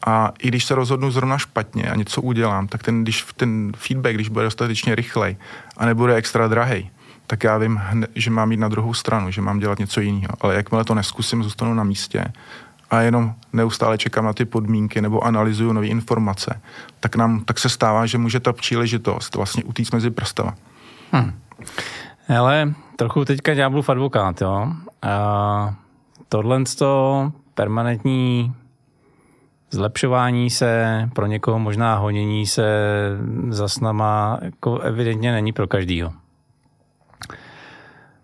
A 0.06 0.32
i 0.38 0.48
když 0.48 0.64
se 0.64 0.74
rozhodnu 0.74 1.10
zrovna 1.10 1.38
špatně 1.38 1.90
a 1.90 1.94
něco 1.94 2.22
udělám, 2.22 2.68
tak 2.68 2.82
ten, 2.82 3.02
když 3.02 3.26
ten 3.36 3.72
feedback, 3.76 4.14
když 4.14 4.28
bude 4.28 4.44
dostatečně 4.44 4.94
rychlej 4.94 5.36
a 5.76 5.86
nebude 5.86 6.14
extra 6.14 6.48
drahej, 6.48 6.90
tak 7.26 7.44
já 7.44 7.58
vím, 7.58 7.80
že 8.14 8.30
mám 8.30 8.50
jít 8.50 8.56
na 8.56 8.68
druhou 8.68 8.94
stranu, 8.94 9.30
že 9.30 9.42
mám 9.42 9.58
dělat 9.58 9.78
něco 9.78 10.00
jiného. 10.00 10.34
Ale 10.40 10.54
jakmile 10.54 10.84
to 10.84 10.94
neskusím, 10.94 11.42
zůstanu 11.42 11.74
na 11.74 11.84
místě 11.84 12.24
a 12.90 13.00
jenom 13.00 13.34
neustále 13.52 13.98
čekám 13.98 14.24
na 14.24 14.32
ty 14.32 14.44
podmínky 14.44 15.00
nebo 15.00 15.24
analyzuju 15.24 15.72
nové 15.72 15.86
informace, 15.86 16.60
tak, 17.00 17.16
nám, 17.16 17.44
tak 17.44 17.58
se 17.58 17.68
stává, 17.68 18.06
že 18.06 18.18
může 18.18 18.40
ta 18.40 18.52
příležitost 18.52 19.34
vlastně 19.34 19.64
utíct 19.64 19.92
mezi 19.92 20.10
prstama. 20.10 20.54
Hmm. 21.12 21.32
Ale 22.38 22.74
trochu 22.96 23.24
teďka 23.24 23.54
ďáblův 23.54 23.88
advokát, 23.88 24.40
jo. 24.40 24.72
A 25.02 25.74
tohle 26.28 26.64
to 26.78 27.32
permanentní 27.54 28.54
zlepšování 29.70 30.50
se, 30.50 31.10
pro 31.14 31.26
někoho 31.26 31.58
možná 31.58 31.96
honění 31.96 32.46
se 32.46 32.66
za 33.48 33.68
snama, 33.68 34.38
jako 34.42 34.78
evidentně 34.78 35.32
není 35.32 35.52
pro 35.52 35.66
každýho. 35.66 36.12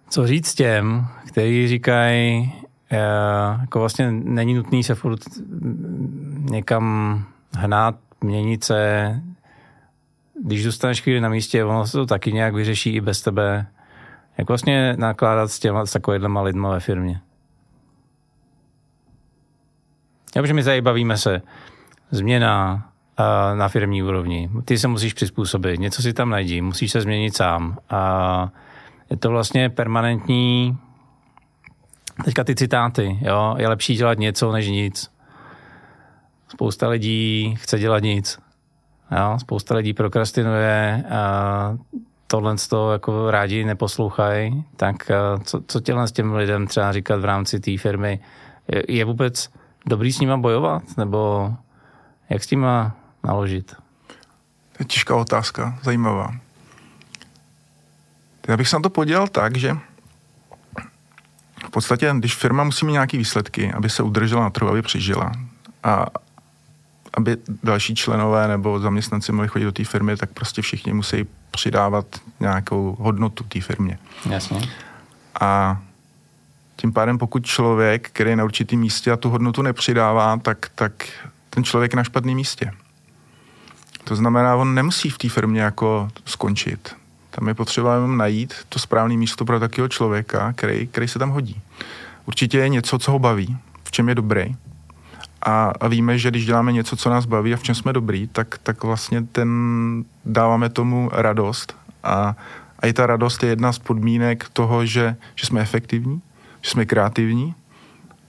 Co 0.08 0.26
říct 0.26 0.54
těm, 0.54 1.06
kteří 1.28 1.68
říkají, 1.68 2.52
eh, 2.90 2.98
jako 3.60 3.80
vlastně 3.80 4.10
není 4.10 4.54
nutný 4.54 4.84
se 4.84 4.94
furt 4.94 5.20
někam 6.50 7.24
hnát, 7.56 7.94
měnit 8.20 8.64
se. 8.64 9.20
Když 10.44 10.64
zůstaneš 10.64 11.00
chvíli 11.00 11.20
na 11.20 11.28
místě, 11.28 11.64
ono 11.64 11.86
se 11.86 11.92
to 11.92 12.06
taky 12.06 12.32
nějak 12.32 12.54
vyřeší 12.54 12.94
i 12.94 13.00
bez 13.00 13.22
tebe. 13.22 13.66
Jak 14.38 14.48
vlastně 14.48 14.94
nakládat 14.98 15.50
s 15.50 15.58
těma, 15.58 15.86
s 15.86 15.92
takovýhlema 15.92 16.42
lidma 16.42 16.70
ve 16.70 16.80
firmě? 16.80 17.20
Já, 20.36 20.42
protože 20.42 20.54
my 20.54 20.64
tady 20.64 20.80
bavíme 20.80 21.16
se 21.16 21.42
změna 22.10 22.86
a, 23.16 23.54
na 23.54 23.68
firmní 23.68 24.02
úrovni. 24.02 24.50
Ty 24.64 24.78
se 24.78 24.88
musíš 24.88 25.12
přizpůsobit, 25.12 25.80
něco 25.80 26.02
si 26.02 26.12
tam 26.12 26.30
najdi, 26.30 26.60
musíš 26.60 26.92
se 26.92 27.00
změnit 27.00 27.36
sám. 27.36 27.78
A 27.90 28.48
je 29.10 29.16
to 29.16 29.30
vlastně 29.30 29.70
permanentní 29.70 30.78
Teďka 32.24 32.44
ty 32.44 32.54
citáty, 32.54 33.18
jo, 33.20 33.54
je 33.58 33.68
lepší 33.68 33.94
dělat 33.94 34.18
něco 34.18 34.52
než 34.52 34.68
nic. 34.68 35.10
Spousta 36.48 36.88
lidí 36.88 37.54
chce 37.58 37.78
dělat 37.78 38.02
nic. 38.02 38.38
Jo, 39.18 39.38
spousta 39.38 39.74
lidí 39.74 39.94
prokrastinuje 39.94 41.04
a 41.10 41.76
tohle 42.26 42.56
to 42.68 42.92
jako 42.92 43.30
rádi 43.30 43.64
neposlouchají, 43.64 44.64
tak 44.76 45.10
co, 45.44 45.60
co 45.66 45.80
těhle 45.80 46.08
s 46.08 46.12
těm 46.12 46.34
lidem 46.34 46.66
třeba 46.66 46.92
říkat 46.92 47.20
v 47.20 47.24
rámci 47.24 47.60
té 47.60 47.78
firmy? 47.78 48.20
Je, 48.68 48.82
je 48.88 49.04
vůbec 49.04 49.50
dobrý 49.86 50.12
s 50.12 50.20
nima 50.20 50.36
bojovat? 50.36 50.82
Nebo 50.96 51.52
jak 52.30 52.44
s 52.44 52.46
tím 52.46 52.66
naložit? 53.24 53.74
To 54.72 54.78
je 54.78 54.84
těžká 54.84 55.16
otázka, 55.16 55.78
zajímavá. 55.82 56.34
Já 58.48 58.56
bych 58.56 58.68
se 58.68 58.76
na 58.76 58.82
to 58.82 58.90
podělal 58.90 59.28
tak, 59.28 59.56
že 59.56 59.76
v 61.66 61.70
podstatě, 61.70 62.14
když 62.18 62.34
firma 62.34 62.64
musí 62.64 62.86
mít 62.86 62.92
nějaké 62.92 63.18
výsledky, 63.18 63.72
aby 63.72 63.90
se 63.90 64.02
udržela 64.02 64.42
na 64.42 64.50
trhu, 64.50 64.68
aby 64.68 64.82
přežila 64.82 65.32
a 65.84 66.06
aby 67.14 67.36
další 67.62 67.94
členové 67.94 68.48
nebo 68.48 68.80
zaměstnanci 68.80 69.32
mohli 69.32 69.48
chodit 69.48 69.64
do 69.64 69.72
té 69.72 69.84
firmy, 69.84 70.16
tak 70.16 70.30
prostě 70.30 70.62
všichni 70.62 70.92
musí 70.92 71.26
přidávat 71.50 72.06
nějakou 72.40 72.96
hodnotu 73.00 73.44
té 73.44 73.60
firmě. 73.60 73.98
Jasně. 74.30 74.60
A 75.40 75.82
tím 76.82 76.92
pádem, 76.92 77.18
pokud 77.18 77.46
člověk, 77.46 78.10
který 78.10 78.30
je 78.30 78.36
na 78.36 78.44
určitém 78.44 78.78
místě 78.78 79.12
a 79.12 79.16
tu 79.16 79.30
hodnotu 79.30 79.62
nepřidává, 79.62 80.36
tak, 80.36 80.70
tak 80.74 80.92
ten 81.50 81.64
člověk 81.64 81.92
je 81.92 81.96
na 81.96 82.04
špatném 82.04 82.34
místě. 82.34 82.72
To 84.04 84.16
znamená, 84.16 84.56
on 84.56 84.74
nemusí 84.74 85.10
v 85.10 85.18
té 85.18 85.28
firmě 85.28 85.60
jako 85.60 86.08
skončit. 86.24 86.96
Tam 87.30 87.48
je 87.48 87.54
potřeba 87.54 87.94
jenom 87.94 88.16
najít 88.16 88.54
to 88.68 88.78
správné 88.78 89.16
místo 89.16 89.44
pro 89.44 89.60
takového 89.60 89.88
člověka, 89.88 90.52
který, 90.52 90.86
který 90.86 91.08
se 91.08 91.18
tam 91.18 91.30
hodí. 91.30 91.60
Určitě 92.26 92.58
je 92.58 92.68
něco, 92.68 92.98
co 92.98 93.12
ho 93.12 93.18
baví, 93.18 93.56
v 93.84 93.90
čem 93.90 94.08
je 94.08 94.14
dobrý. 94.14 94.56
A, 95.42 95.72
a 95.80 95.88
víme, 95.88 96.18
že 96.18 96.30
když 96.30 96.46
děláme 96.46 96.72
něco, 96.72 96.96
co 96.96 97.10
nás 97.10 97.26
baví 97.26 97.54
a 97.54 97.56
v 97.56 97.62
čem 97.62 97.74
jsme 97.74 97.92
dobrý, 97.92 98.26
tak, 98.26 98.58
tak 98.62 98.84
vlastně 98.84 99.22
ten 99.22 99.48
dáváme 100.24 100.68
tomu 100.68 101.10
radost. 101.12 101.76
A, 102.02 102.36
a 102.78 102.86
i 102.86 102.92
ta 102.92 103.06
radost 103.06 103.42
je 103.42 103.48
jedna 103.48 103.72
z 103.72 103.78
podmínek 103.78 104.48
toho, 104.52 104.86
že, 104.86 105.16
že 105.34 105.46
jsme 105.46 105.60
efektivní, 105.60 106.22
že 106.62 106.70
jsme 106.70 106.86
kreativní 106.86 107.54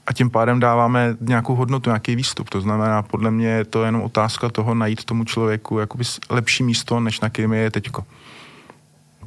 a 0.06 0.12
tím 0.12 0.30
pádem 0.30 0.60
dáváme 0.60 1.16
nějakou 1.20 1.54
hodnotu, 1.54 1.90
nějaký 1.90 2.16
výstup. 2.16 2.50
To 2.50 2.60
znamená, 2.60 3.02
podle 3.02 3.30
mě 3.30 3.48
je 3.48 3.64
to 3.64 3.84
jenom 3.84 4.02
otázka 4.02 4.48
toho 4.48 4.74
najít 4.74 5.04
tomu 5.04 5.24
člověku 5.24 5.78
jakoby 5.78 6.04
lepší 6.30 6.62
místo, 6.62 7.00
než 7.00 7.20
na 7.20 7.30
kterém 7.30 7.52
je 7.52 7.70
teďko 7.70 8.04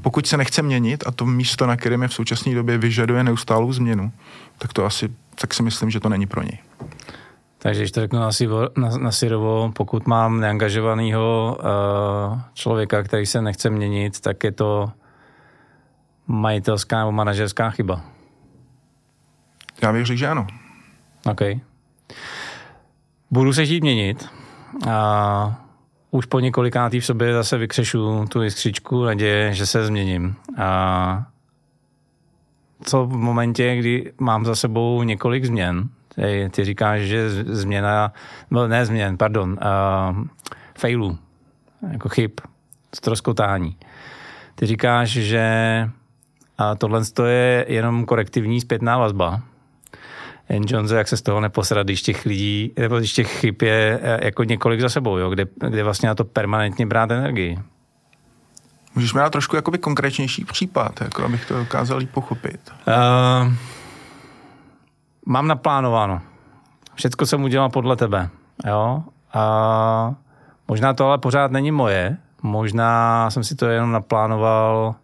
pokud 0.02 0.28
se 0.28 0.38
nechce 0.38 0.62
měnit 0.62 1.04
a 1.08 1.12
to 1.12 1.26
místo, 1.26 1.68
na 1.68 1.78
kterém 1.78 2.02
je 2.02 2.08
v 2.08 2.14
současné 2.14 2.56
době 2.56 2.78
vyžaduje 2.78 3.24
neustálou 3.24 3.74
změnu, 3.74 4.12
tak 4.58 4.74
to 4.74 4.86
asi, 4.86 5.10
tak 5.42 5.54
si 5.54 5.64
myslím, 5.64 5.90
že 5.90 6.00
to 6.00 6.10
není 6.10 6.28
pro 6.28 6.44
něj. 6.44 6.60
Takže 7.58 7.82
když 7.82 7.92
to 7.92 8.00
řeknu 8.00 8.20
na, 8.20 8.32
sivo, 8.32 8.70
na, 8.78 8.90
na 8.98 9.12
Sirovo, 9.12 9.72
pokud 9.76 10.08
mám 10.08 10.40
neangažovaného 10.40 11.58
uh, 11.60 12.40
člověka, 12.54 13.04
který 13.04 13.26
se 13.26 13.42
nechce 13.42 13.70
měnit, 13.70 14.20
tak 14.20 14.44
je 14.44 14.52
to 14.52 14.92
majitelská 16.28 17.00
nebo 17.00 17.12
manažerská 17.12 17.70
chyba. 17.70 18.02
Já 19.82 19.94
bych 19.94 20.06
řekl, 20.06 20.20
že 20.20 20.28
ano. 20.28 20.48
OK. 21.32 21.42
Budu 23.32 23.54
se 23.54 23.66
chtít 23.66 23.84
měnit. 23.84 24.30
Uh, 24.86 25.54
už 26.12 26.26
po 26.26 26.40
několikátý 26.40 27.00
v 27.00 27.06
sobě 27.06 27.34
zase 27.34 27.58
vykřešu 27.58 28.26
tu 28.30 28.42
jiskřičku 28.42 29.06
naděje, 29.06 29.54
že 29.54 29.66
se 29.66 29.86
změním. 29.86 30.36
A 30.58 31.26
co 32.84 33.06
v 33.06 33.14
momentě, 33.16 33.76
kdy 33.76 34.14
mám 34.20 34.46
za 34.46 34.56
sebou 34.56 35.04
několik 35.04 35.46
změn, 35.46 35.90
ty, 36.52 36.66
říkáš, 36.66 37.02
že 37.02 37.30
změna, 37.30 38.14
no 38.52 38.68
ne 38.68 38.86
změn, 38.86 39.18
pardon, 39.18 39.52
uh, 39.52 40.26
failů, 40.78 41.18
jako 41.92 42.10
chyb, 42.10 42.32
ztroskotání. 42.96 43.78
Ty 44.56 44.66
říkáš, 44.66 45.10
že 45.10 45.90
a 46.58 46.76
tohle 46.76 47.02
je 47.28 47.66
jenom 47.68 48.06
korektivní 48.06 48.62
zpětná 48.62 48.98
vazba, 48.98 49.42
Jones, 50.50 50.92
jak 50.92 51.08
se 51.08 51.18
z 51.18 51.22
toho 51.22 51.42
neposrat, 51.42 51.88
když 51.88 52.02
těch 52.02 52.26
lidí, 52.26 52.74
nebo 52.78 52.98
když 52.98 53.14
těch 53.14 53.40
chyb 53.40 53.56
je 53.62 54.00
eh, 54.02 54.26
jako 54.26 54.44
několik 54.44 54.82
za 54.82 54.90
sebou, 54.90 55.18
jo, 55.18 55.30
kde, 55.30 55.46
kde 55.68 55.84
vlastně 55.84 56.10
na 56.10 56.16
to 56.16 56.26
permanentně 56.26 56.86
brát 56.86 57.12
energii. 57.12 57.60
Můžeš 58.96 59.14
mi 59.14 59.20
dát 59.20 59.30
trošku 59.30 59.56
jakoby 59.56 59.78
konkrétnější 59.78 60.46
případ, 60.46 61.02
jako 61.02 61.26
abych 61.26 61.46
to 61.46 61.58
dokázal 61.58 61.98
líp 61.98 62.10
pochopit. 62.12 62.60
Uh, 62.88 63.54
mám 65.26 65.48
naplánováno. 65.48 66.22
Všecko 66.96 67.26
jsem 67.26 67.44
udělal 67.44 67.70
podle 67.70 67.96
tebe. 67.96 68.30
Jo? 68.68 69.04
A 69.34 70.16
možná 70.68 70.94
to 70.94 71.06
ale 71.06 71.18
pořád 71.18 71.52
není 71.52 71.72
moje. 71.72 72.18
Možná 72.42 73.30
jsem 73.30 73.44
si 73.44 73.56
to 73.56 73.66
jenom 73.66 73.92
naplánoval 73.92 74.96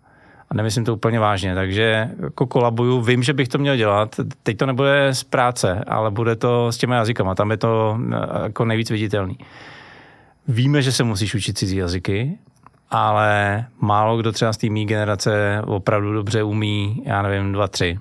a 0.54 0.56
nemyslím 0.56 0.86
to 0.86 0.94
úplně 0.94 1.20
vážně, 1.20 1.56
takže 1.56 2.10
jako 2.22 2.48
kolabuju, 2.48 3.02
vím, 3.02 3.24
že 3.24 3.34
bych 3.34 3.48
to 3.48 3.58
měl 3.58 3.76
dělat, 3.76 4.16
teď 4.44 4.58
to 4.58 4.66
nebude 4.66 5.10
z 5.12 5.24
práce, 5.24 5.84
ale 5.88 6.12
bude 6.12 6.36
to 6.36 6.72
s 6.72 6.78
těma 6.78 6.96
jazykama, 6.96 7.36
tam 7.36 7.52
je 7.52 7.58
to 7.58 8.00
eh, 8.12 8.44
jako 8.44 8.66
nejvíc 8.66 8.90
viditelný. 8.90 9.38
Víme, 10.48 10.82
že 10.82 10.92
se 10.92 11.04
musíš 11.04 11.36
učit 11.36 11.58
cizí 11.58 11.78
jazyky, 11.78 12.38
ale 12.90 13.66
málo 13.80 14.18
kdo 14.18 14.32
třeba 14.32 14.54
z 14.54 14.58
té 14.58 14.70
mý 14.70 14.86
generace 14.86 15.62
opravdu 15.66 16.14
dobře 16.14 16.44
umí, 16.44 17.04
já 17.06 17.22
nevím, 17.22 17.52
dva, 17.52 17.68
tři. 17.68 18.00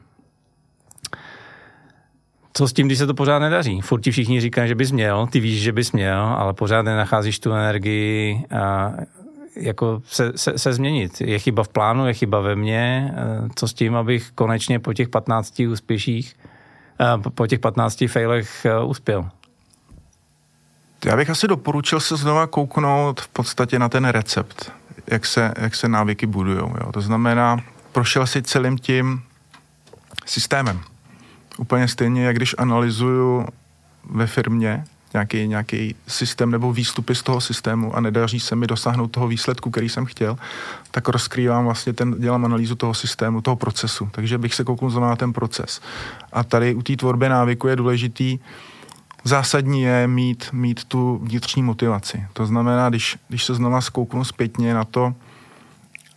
Co 2.54 2.68
s 2.68 2.72
tím, 2.72 2.86
když 2.86 2.98
se 2.98 3.06
to 3.06 3.14
pořád 3.14 3.38
nedaří? 3.38 3.80
Furt 3.80 4.00
ti 4.00 4.10
všichni 4.10 4.40
říkají, 4.40 4.68
že 4.68 4.74
bys 4.74 4.92
měl, 4.92 5.26
ty 5.26 5.40
víš, 5.40 5.62
že 5.62 5.72
bys 5.72 5.92
měl, 5.92 6.20
ale 6.20 6.52
pořád 6.52 6.82
nenacházíš 6.82 7.38
tu 7.38 7.52
energii 7.52 8.44
a 8.50 8.92
jako 9.56 10.02
se, 10.06 10.32
se, 10.36 10.58
se 10.58 10.72
změnit. 10.72 11.20
Je 11.20 11.38
chyba 11.38 11.64
v 11.64 11.68
plánu, 11.68 12.06
je 12.06 12.14
chyba 12.14 12.40
ve 12.40 12.56
mně. 12.56 13.14
Eh, 13.16 13.48
co 13.54 13.68
s 13.68 13.74
tím, 13.74 13.96
abych 13.96 14.30
konečně 14.34 14.78
po 14.78 14.94
těch 14.94 15.08
15 15.08 15.66
úspěších, 15.66 16.36
eh, 17.00 17.30
po 17.30 17.46
těch 17.46 17.60
15 17.60 18.08
failech 18.08 18.64
eh, 18.64 18.80
uspěl? 18.84 19.28
Já 21.04 21.16
bych 21.16 21.30
asi 21.30 21.48
doporučil 21.48 22.00
se 22.00 22.16
znova 22.16 22.46
kouknout 22.46 23.20
v 23.20 23.28
podstatě 23.28 23.78
na 23.78 23.88
ten 23.88 24.04
recept, 24.04 24.72
jak 25.06 25.26
se, 25.26 25.54
jak 25.58 25.74
se 25.74 25.88
návyky 25.88 26.26
budují. 26.26 26.62
To 26.92 27.00
znamená, 27.00 27.56
prošel 27.92 28.26
si 28.26 28.42
celým 28.42 28.78
tím 28.78 29.22
systémem. 30.26 30.80
Úplně 31.58 31.88
stejně, 31.88 32.24
jak 32.24 32.36
když 32.36 32.54
analyzuju 32.58 33.46
ve 34.10 34.26
firmě 34.26 34.84
nějaký, 35.12 35.48
nějaký 35.48 35.94
systém 36.08 36.50
nebo 36.50 36.72
výstupy 36.72 37.14
z 37.14 37.22
toho 37.22 37.40
systému 37.40 37.96
a 37.96 38.00
nedaří 38.00 38.40
se 38.40 38.56
mi 38.56 38.66
dosáhnout 38.66 39.08
toho 39.08 39.28
výsledku, 39.28 39.70
který 39.70 39.88
jsem 39.88 40.06
chtěl, 40.06 40.36
tak 40.90 41.08
rozkrývám 41.08 41.64
vlastně 41.64 41.92
ten, 41.92 42.14
dělám 42.18 42.44
analýzu 42.44 42.74
toho 42.74 42.94
systému, 42.94 43.40
toho 43.40 43.56
procesu. 43.56 44.08
Takže 44.12 44.38
bych 44.38 44.54
se 44.54 44.64
kouknul 44.64 44.90
na 44.90 45.16
ten 45.16 45.32
proces. 45.32 45.80
A 46.32 46.44
tady 46.44 46.74
u 46.74 46.82
té 46.82 46.96
tvorby 46.96 47.28
návyku 47.28 47.68
je 47.68 47.76
důležitý, 47.76 48.38
zásadní 49.24 49.82
je 49.82 50.06
mít, 50.06 50.48
mít 50.52 50.84
tu 50.84 51.20
vnitřní 51.22 51.62
motivaci. 51.62 52.26
To 52.32 52.46
znamená, 52.46 52.88
když, 52.88 53.18
když 53.28 53.44
se 53.44 53.54
znova 53.54 53.80
zkouknu 53.80 54.24
zpětně 54.24 54.74
na 54.74 54.84
to, 54.84 55.14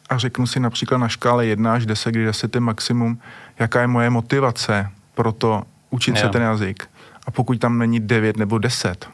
a 0.10 0.18
řeknu 0.18 0.48
si 0.48 0.60
například 0.60 0.98
na 0.98 1.08
škále 1.08 1.46
1 1.46 1.74
až 1.74 1.86
10, 1.86 2.12
kdy 2.12 2.26
10 2.26 2.56
je 2.56 2.62
maximum, 2.62 3.20
jaká 3.60 3.82
je 3.82 3.88
moje 3.88 4.10
motivace 4.10 4.90
pro 5.16 5.32
to 5.32 5.64
učit 5.90 6.16
jo. 6.16 6.22
se 6.22 6.30
ten 6.30 6.42
jazyk, 6.42 6.90
a 7.26 7.32
pokud 7.32 7.60
tam 7.60 7.78
není 7.78 8.00
9 8.00 8.38
nebo 8.38 8.58
10, 8.58 9.10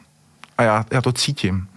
a 0.58 0.62
já, 0.62 0.84
já 0.90 1.00
to 1.00 1.12
cítím, 1.12 1.68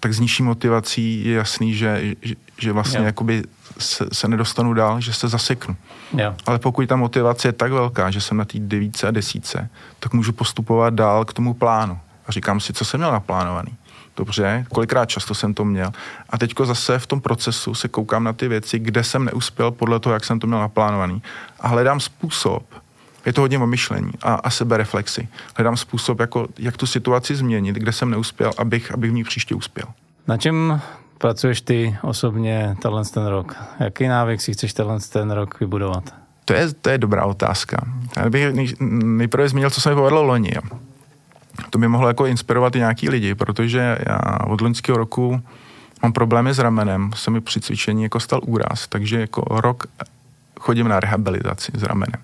tak 0.00 0.14
s 0.14 0.20
nižší 0.20 0.42
motivací 0.42 1.24
je 1.24 1.34
jasný, 1.34 1.74
že, 1.74 2.14
že, 2.22 2.34
že 2.58 2.72
vlastně 2.72 2.98
jo. 2.98 3.04
jakoby 3.04 3.42
se, 3.78 4.06
se 4.12 4.28
nedostanu 4.28 4.74
dál, 4.74 5.00
že 5.00 5.12
se 5.12 5.28
zaseknu. 5.28 5.76
Jo. 6.16 6.34
Ale 6.46 6.58
pokud 6.58 6.88
ta 6.88 6.96
motivace 6.96 7.48
je 7.48 7.52
tak 7.52 7.72
velká, 7.72 8.10
že 8.10 8.20
jsem 8.20 8.36
na 8.36 8.44
té 8.44 8.58
devíce 8.58 9.08
a 9.08 9.10
desíce, 9.10 9.68
tak 10.00 10.12
můžu 10.12 10.32
postupovat 10.32 10.94
dál 10.94 11.24
k 11.24 11.32
tomu 11.32 11.54
plánu. 11.54 11.98
a 12.26 12.32
říkám 12.32 12.60
si, 12.60 12.72
co 12.72 12.84
jsem 12.84 13.00
měl 13.00 13.12
naplánovaný. 13.12 13.72
Dobře, 14.16 14.66
kolikrát 14.72 15.06
často 15.06 15.34
jsem 15.34 15.54
to 15.54 15.64
měl. 15.64 15.92
A 16.30 16.38
teďko 16.38 16.66
zase 16.66 16.98
v 16.98 17.06
tom 17.06 17.20
procesu 17.20 17.74
se 17.74 17.88
koukám 17.88 18.24
na 18.24 18.32
ty 18.32 18.48
věci, 18.48 18.78
kde 18.78 19.04
jsem 19.04 19.24
neuspěl 19.24 19.70
podle 19.70 20.00
toho, 20.00 20.12
jak 20.12 20.24
jsem 20.24 20.40
to 20.40 20.46
měl 20.46 20.60
naplánovaný. 20.60 21.22
A 21.60 21.68
hledám 21.68 22.00
způsob, 22.00 22.62
je 23.26 23.32
to 23.32 23.40
hodně 23.40 23.58
o 23.58 23.66
myšlení 23.66 24.12
a, 24.22 24.34
a 24.34 24.50
sebereflexi. 24.50 25.28
Hledám 25.56 25.76
způsob, 25.76 26.20
jako, 26.20 26.48
jak 26.58 26.76
tu 26.76 26.86
situaci 26.86 27.34
změnit, 27.36 27.76
kde 27.76 27.92
jsem 27.92 28.10
neuspěl, 28.10 28.52
abych, 28.58 28.92
abych 28.92 29.10
v 29.10 29.14
ní 29.14 29.24
příště 29.24 29.54
uspěl. 29.54 29.86
Na 30.28 30.36
čem 30.36 30.80
pracuješ 31.18 31.60
ty 31.60 31.98
osobně 32.02 32.76
tenhle 32.82 33.04
ten 33.04 33.26
rok? 33.26 33.56
Jaký 33.80 34.08
návyk 34.08 34.40
si 34.40 34.52
chceš 34.52 34.72
tenhle 34.72 35.00
ten 35.00 35.30
rok 35.30 35.60
vybudovat? 35.60 36.14
To 36.44 36.52
je, 36.52 36.74
to 36.74 36.90
je 36.90 36.98
dobrá 36.98 37.24
otázka. 37.24 37.76
Já 38.16 38.30
bych 38.30 38.76
nejprve 38.80 39.48
zmínil, 39.48 39.70
co 39.70 39.80
se 39.80 39.90
mi 39.90 39.94
povedlo 39.94 40.22
loni. 40.22 40.52
To 41.70 41.78
by 41.78 41.88
mohlo 41.88 42.08
jako 42.08 42.26
inspirovat 42.26 42.76
i 42.76 42.78
nějaký 42.78 43.08
lidi, 43.08 43.34
protože 43.34 43.98
já 44.06 44.38
od 44.46 44.60
loňského 44.60 44.98
roku 44.98 45.42
mám 46.02 46.12
problémy 46.12 46.54
s 46.54 46.58
ramenem, 46.58 47.10
se 47.14 47.30
mi 47.30 47.40
při 47.40 47.60
cvičení 47.60 48.02
jako 48.02 48.20
stal 48.20 48.40
úraz, 48.46 48.86
takže 48.88 49.20
jako 49.20 49.60
rok 49.60 49.86
chodím 50.60 50.88
na 50.88 51.00
rehabilitaci 51.00 51.72
s 51.74 51.82
ramenem. 51.82 52.20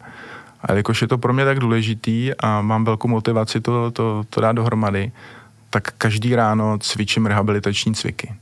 A 0.67 0.73
jakož 0.73 1.03
je 1.03 1.09
to 1.09 1.19
pro 1.19 1.33
mě 1.33 1.45
tak 1.45 1.59
důležitý 1.59 2.31
a 2.41 2.61
mám 2.61 2.85
velkou 2.85 3.09
motivaci 3.09 3.61
to, 3.61 3.91
to, 3.91 4.25
to 4.31 4.41
dát 4.41 4.53
dohromady, 4.53 5.13
tak 5.71 5.93
každý 5.99 6.35
ráno 6.35 6.79
cvičím 6.79 7.27
rehabilitační 7.27 7.95
cviky. 7.95 8.35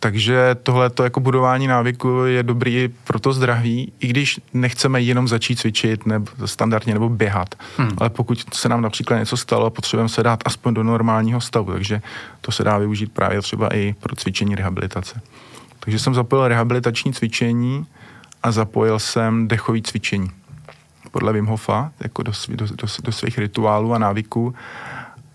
Takže 0.00 0.56
tohle 0.62 0.90
jako 1.02 1.20
budování 1.20 1.66
návyku 1.66 2.24
je 2.24 2.42
dobrý 2.42 2.88
pro 3.04 3.20
to 3.20 3.32
zdraví, 3.32 3.92
i 4.00 4.06
když 4.06 4.40
nechceme 4.54 5.00
jenom 5.00 5.28
začít 5.28 5.58
cvičit 5.58 6.06
nebo 6.06 6.26
standardně 6.46 6.94
nebo 6.94 7.08
běhat. 7.08 7.54
Hmm. 7.76 7.90
Ale 7.98 8.10
pokud 8.10 8.54
se 8.54 8.68
nám 8.68 8.82
například 8.82 9.18
něco 9.18 9.36
stalo, 9.36 9.70
potřebujeme 9.70 10.08
se 10.08 10.22
dát 10.22 10.40
aspoň 10.44 10.74
do 10.74 10.82
normálního 10.82 11.40
stavu, 11.40 11.72
takže 11.72 12.02
to 12.40 12.52
se 12.52 12.64
dá 12.64 12.78
využít 12.78 13.12
právě 13.12 13.42
třeba 13.42 13.74
i 13.74 13.94
pro 14.00 14.16
cvičení 14.16 14.54
rehabilitace. 14.54 15.20
Takže 15.80 15.98
jsem 15.98 16.14
zapojil 16.14 16.48
rehabilitační 16.48 17.12
cvičení 17.12 17.86
a 18.42 18.52
zapojil 18.52 18.98
jsem 18.98 19.48
dechové 19.48 19.80
cvičení 19.82 20.30
podle 21.12 21.32
Wim 21.32 21.46
Hofa, 21.46 21.92
jako 22.00 22.22
do, 22.22 22.32
do, 22.48 22.66
do, 22.66 22.86
do 23.02 23.12
svých 23.12 23.38
rituálů 23.38 23.94
a 23.94 23.98
návyků 23.98 24.54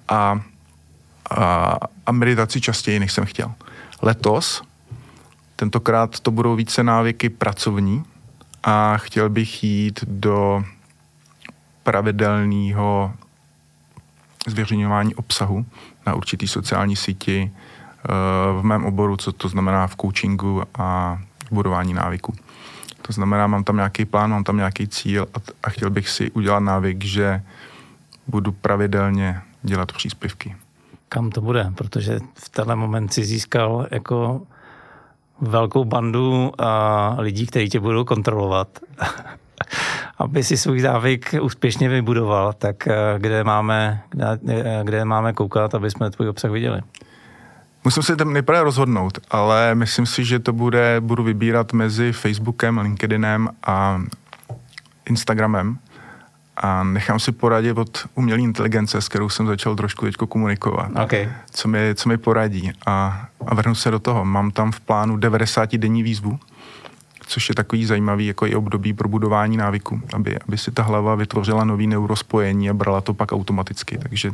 a, 0.07 0.41
a, 1.29 1.77
a 2.05 2.11
meditaci 2.11 2.61
častěji, 2.61 2.99
než 2.99 3.13
jsem 3.13 3.25
chtěl. 3.25 3.53
Letos, 4.01 4.63
tentokrát 5.55 6.19
to 6.19 6.31
budou 6.31 6.55
více 6.55 6.83
návyky 6.83 7.29
pracovní 7.29 8.03
a 8.63 8.97
chtěl 8.97 9.29
bych 9.29 9.63
jít 9.63 10.03
do 10.07 10.63
pravidelného 11.83 13.13
zveřejňování 14.47 15.15
obsahu 15.15 15.65
na 16.05 16.13
určitý 16.13 16.47
sociální 16.47 16.95
síti 16.95 17.51
eh, 17.51 18.11
v 18.59 18.63
mém 18.63 18.85
oboru, 18.85 19.17
co 19.17 19.31
to 19.31 19.49
znamená 19.49 19.87
v 19.87 19.95
coachingu 19.95 20.63
a 20.79 21.19
budování 21.51 21.93
návyku. 21.93 22.33
To 23.07 23.13
znamená, 23.13 23.47
mám 23.47 23.63
tam 23.63 23.75
nějaký 23.75 24.05
plán, 24.05 24.29
mám 24.29 24.43
tam 24.43 24.57
nějaký 24.57 24.87
cíl 24.87 25.27
a, 25.33 25.37
a 25.63 25.69
chtěl 25.69 25.89
bych 25.89 26.09
si 26.09 26.31
udělat 26.31 26.59
návyk, 26.59 27.03
že 27.03 27.41
budu 28.27 28.51
pravidelně 28.51 29.41
dělat 29.63 29.91
příspěvky. 29.91 30.55
Kam 31.09 31.29
to 31.29 31.41
bude? 31.41 31.71
Protože 31.75 32.19
v 32.33 32.49
tenhle 32.49 32.75
moment 32.75 33.13
si 33.13 33.23
získal 33.23 33.87
jako 33.91 34.41
velkou 35.41 35.85
bandu 35.85 36.51
a 36.57 37.15
lidí, 37.19 37.47
kteří 37.47 37.69
tě 37.69 37.79
budou 37.79 38.03
kontrolovat. 38.03 38.67
Aby 40.17 40.43
si 40.43 40.57
svůj 40.57 40.81
návyk 40.81 41.35
úspěšně 41.41 41.89
vybudoval, 41.89 42.53
tak 42.53 42.87
eh, 42.87 42.95
kde 43.17 43.43
máme, 43.43 44.01
kde, 44.09 44.39
eh, 44.47 44.81
kde 44.83 45.05
máme 45.05 45.33
koukat, 45.33 45.75
aby 45.75 45.91
jsme 45.91 46.11
tvůj 46.11 46.29
obsah 46.29 46.51
viděli? 46.51 46.81
Musím 47.87 48.03
se 48.03 48.15
tam 48.15 48.33
nejprve 48.33 48.63
rozhodnout, 48.63 49.19
ale 49.31 49.75
myslím 49.75 50.05
si, 50.05 50.25
že 50.25 50.39
to 50.39 50.53
bude, 50.53 50.95
budu 50.99 51.23
vybírat 51.23 51.73
mezi 51.73 52.11
Facebookem, 52.11 52.77
LinkedInem 52.77 53.49
a 53.63 54.01
Instagramem 55.09 55.77
a 56.57 56.83
nechám 56.83 57.19
si 57.19 57.31
poradit 57.31 57.77
od 57.77 58.07
umělé 58.15 58.41
inteligence, 58.41 59.01
s 59.01 59.07
kterou 59.07 59.29
jsem 59.29 59.47
začal 59.47 59.75
trošku 59.75 60.05
teď 60.05 60.15
komunikovat. 60.15 60.91
Okay. 61.03 61.31
Co, 61.51 61.67
mi, 61.67 61.95
co 61.95 62.09
mi 62.09 62.17
poradí 62.17 62.71
a, 62.85 63.27
a 63.47 63.55
vrhnu 63.55 63.75
se 63.75 63.91
do 63.91 63.99
toho. 63.99 64.25
Mám 64.25 64.51
tam 64.51 64.71
v 64.71 64.79
plánu 64.79 65.17
90 65.17 65.75
denní 65.75 66.03
výzvu, 66.03 66.39
což 67.27 67.49
je 67.49 67.55
takový 67.55 67.85
zajímavý 67.85 68.27
jako 68.27 68.45
i 68.47 68.55
období 68.55 68.93
pro 68.93 69.09
budování 69.09 69.57
návyku, 69.57 70.01
aby, 70.13 70.39
aby 70.47 70.57
si 70.57 70.71
ta 70.71 70.83
hlava 70.83 71.15
vytvořila 71.15 71.63
nový 71.63 71.87
neurospojení 71.87 72.69
a 72.69 72.73
brala 72.73 73.01
to 73.01 73.13
pak 73.13 73.31
automaticky. 73.31 73.97
Takže 73.97 74.31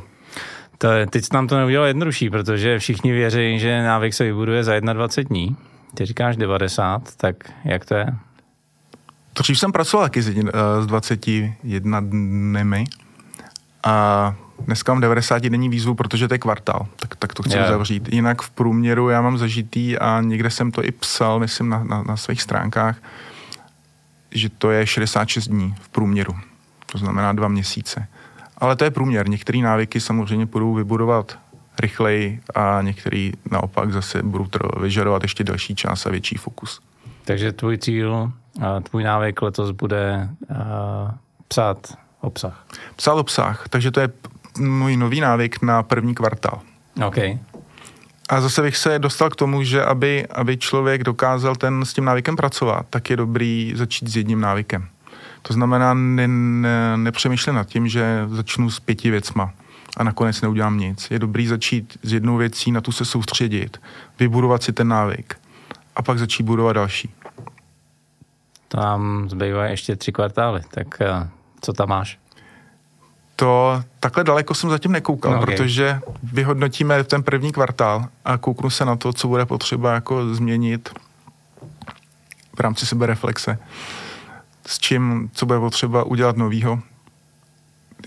to 0.83 0.91
je, 0.91 1.07
teď 1.07 1.33
nám 1.33 1.47
to 1.47 1.57
neudělalo 1.57 1.87
jednodušší, 1.87 2.29
protože 2.29 2.79
všichni 2.79 3.11
věří, 3.11 3.59
že 3.59 3.83
návyk 3.83 4.13
se 4.13 4.23
vybuduje 4.23 4.63
za 4.63 4.79
21 4.79 5.29
dní. 5.29 5.55
Ty 5.93 6.05
říkáš 6.05 6.37
90, 6.37 7.15
tak 7.17 7.35
jak 7.65 7.85
to 7.85 7.95
je? 7.95 8.05
Dřív 9.35 9.59
jsem 9.59 9.71
pracoval 9.71 10.05
taky 10.05 10.21
s, 10.21 10.31
s 10.81 10.85
21 10.85 11.99
dny 12.01 12.85
a 13.83 14.35
dneska 14.59 14.93
mám 14.93 15.01
90 15.01 15.43
denní 15.43 15.69
výzvu, 15.69 15.95
protože 15.95 16.27
to 16.27 16.33
je 16.33 16.37
kvartál, 16.37 16.87
tak, 16.95 17.15
tak 17.15 17.33
to 17.33 17.43
chci 17.43 17.57
yeah. 17.57 17.69
zavřít. 17.69 18.13
Jinak 18.13 18.41
v 18.41 18.49
průměru 18.49 19.09
já 19.09 19.21
mám 19.21 19.37
zažitý 19.37 19.97
a 19.97 20.21
někde 20.21 20.49
jsem 20.49 20.71
to 20.71 20.83
i 20.83 20.91
psal, 20.91 21.39
myslím 21.39 21.69
na, 21.69 21.83
na, 21.83 22.03
na 22.03 22.17
svých 22.17 22.41
stránkách, 22.41 22.97
že 24.31 24.49
to 24.49 24.71
je 24.71 24.87
66 24.87 25.47
dní 25.47 25.75
v 25.81 25.89
průměru. 25.89 26.35
To 26.85 26.97
znamená 26.97 27.33
dva 27.33 27.47
měsíce. 27.47 28.07
Ale 28.63 28.75
to 28.75 28.83
je 28.83 28.91
průměr. 28.91 29.29
Některé 29.29 29.59
návyky 29.59 29.99
samozřejmě 29.99 30.45
budou 30.45 30.73
vybudovat 30.73 31.39
rychleji 31.79 32.41
a 32.55 32.81
některý 32.81 33.31
naopak 33.51 33.91
zase 33.91 34.23
budou 34.23 34.47
vyžadovat 34.79 35.23
ještě 35.23 35.43
delší 35.43 35.75
čas 35.75 36.05
a 36.05 36.09
větší 36.09 36.35
fokus. 36.35 36.81
Takže 37.25 37.51
tvůj 37.51 37.77
cíl, 37.77 38.31
tvůj 38.83 39.03
návyk 39.03 39.41
letos 39.41 39.71
bude 39.71 40.29
uh, 40.49 40.57
psát 41.47 41.97
obsah. 42.21 42.65
Psát 42.95 43.13
obsah, 43.13 43.67
takže 43.69 43.91
to 43.91 43.99
je 43.99 44.09
můj 44.59 44.97
nový 44.97 45.21
návyk 45.21 45.61
na 45.61 45.83
první 45.83 46.15
kvartál. 46.15 46.61
OK. 47.07 47.17
A 48.29 48.41
zase 48.41 48.61
bych 48.61 48.77
se 48.77 48.99
dostal 48.99 49.29
k 49.29 49.35
tomu, 49.35 49.63
že 49.63 49.85
aby, 49.85 50.27
aby 50.27 50.57
člověk 50.57 51.03
dokázal 51.03 51.55
ten 51.55 51.85
s 51.85 51.93
tím 51.93 52.05
návykem 52.05 52.35
pracovat, 52.35 52.85
tak 52.89 53.09
je 53.09 53.17
dobrý 53.17 53.73
začít 53.75 54.07
s 54.07 54.15
jedním 54.15 54.41
návykem. 54.41 54.87
To 55.47 55.53
znamená, 55.53 55.93
ne, 55.93 56.27
ne, 56.27 56.97
nepřemýšlím 56.97 57.55
nad 57.55 57.67
tím, 57.67 57.87
že 57.87 58.25
začnu 58.29 58.69
s 58.69 58.79
pěti 58.79 59.11
věcma 59.11 59.53
a 59.97 60.03
nakonec 60.03 60.41
neudělám 60.41 60.77
nic. 60.77 61.11
Je 61.11 61.19
dobrý 61.19 61.47
začít 61.47 61.97
s 62.03 62.13
jednou 62.13 62.37
věcí, 62.37 62.71
na 62.71 62.81
tu 62.81 62.91
se 62.91 63.05
soustředit, 63.05 63.81
vybudovat 64.19 64.63
si 64.63 64.73
ten 64.73 64.87
návyk 64.87 65.35
a 65.95 66.01
pak 66.01 66.19
začít 66.19 66.43
budovat 66.43 66.73
další. 66.73 67.13
Nám 68.77 69.29
zbývá 69.29 69.65
ještě 69.65 69.95
tři 69.95 70.11
kvartály, 70.11 70.61
tak 70.71 71.01
eh, 71.01 71.29
co 71.61 71.73
tam 71.73 71.89
máš? 71.89 72.19
To 73.35 73.83
takhle 73.99 74.23
daleko 74.23 74.53
jsem 74.53 74.69
zatím 74.69 74.91
nekoukal, 74.91 75.31
no, 75.31 75.41
okay. 75.41 75.55
protože 75.55 75.99
vyhodnotíme 76.23 77.03
ten 77.03 77.23
první 77.23 77.51
kvartál 77.51 78.05
a 78.25 78.37
kouknu 78.37 78.69
se 78.69 78.85
na 78.85 78.95
to, 78.95 79.13
co 79.13 79.27
bude 79.27 79.45
potřeba 79.45 79.93
jako 79.93 80.35
změnit 80.35 80.89
v 82.55 82.59
rámci 82.59 82.85
sebereflexe 82.85 83.57
s 84.67 84.79
čím, 84.79 85.29
co 85.33 85.45
bude 85.45 85.59
potřeba 85.59 86.03
udělat 86.03 86.37
novýho, 86.37 86.79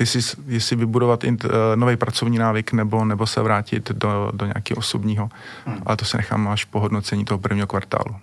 jestli, 0.01 0.21
jestli 0.47 0.77
vybudovat 0.77 1.25
uh, 1.25 1.31
nový 1.75 1.97
pracovní 1.97 2.39
návyk 2.39 2.73
nebo, 2.73 3.05
nebo 3.05 3.27
se 3.27 3.43
vrátit 3.43 3.91
do, 3.91 4.31
do 4.35 4.47
nějakého 4.47 4.79
osobního. 4.79 5.29
Hmm. 5.67 5.83
Ale 5.87 5.97
to 5.97 6.05
se 6.05 6.17
nechám 6.17 6.49
až 6.49 6.65
po 6.65 6.81
hodnocení 6.81 7.25
toho 7.25 7.39
prvního 7.39 7.67
kvartálu. 7.67 8.17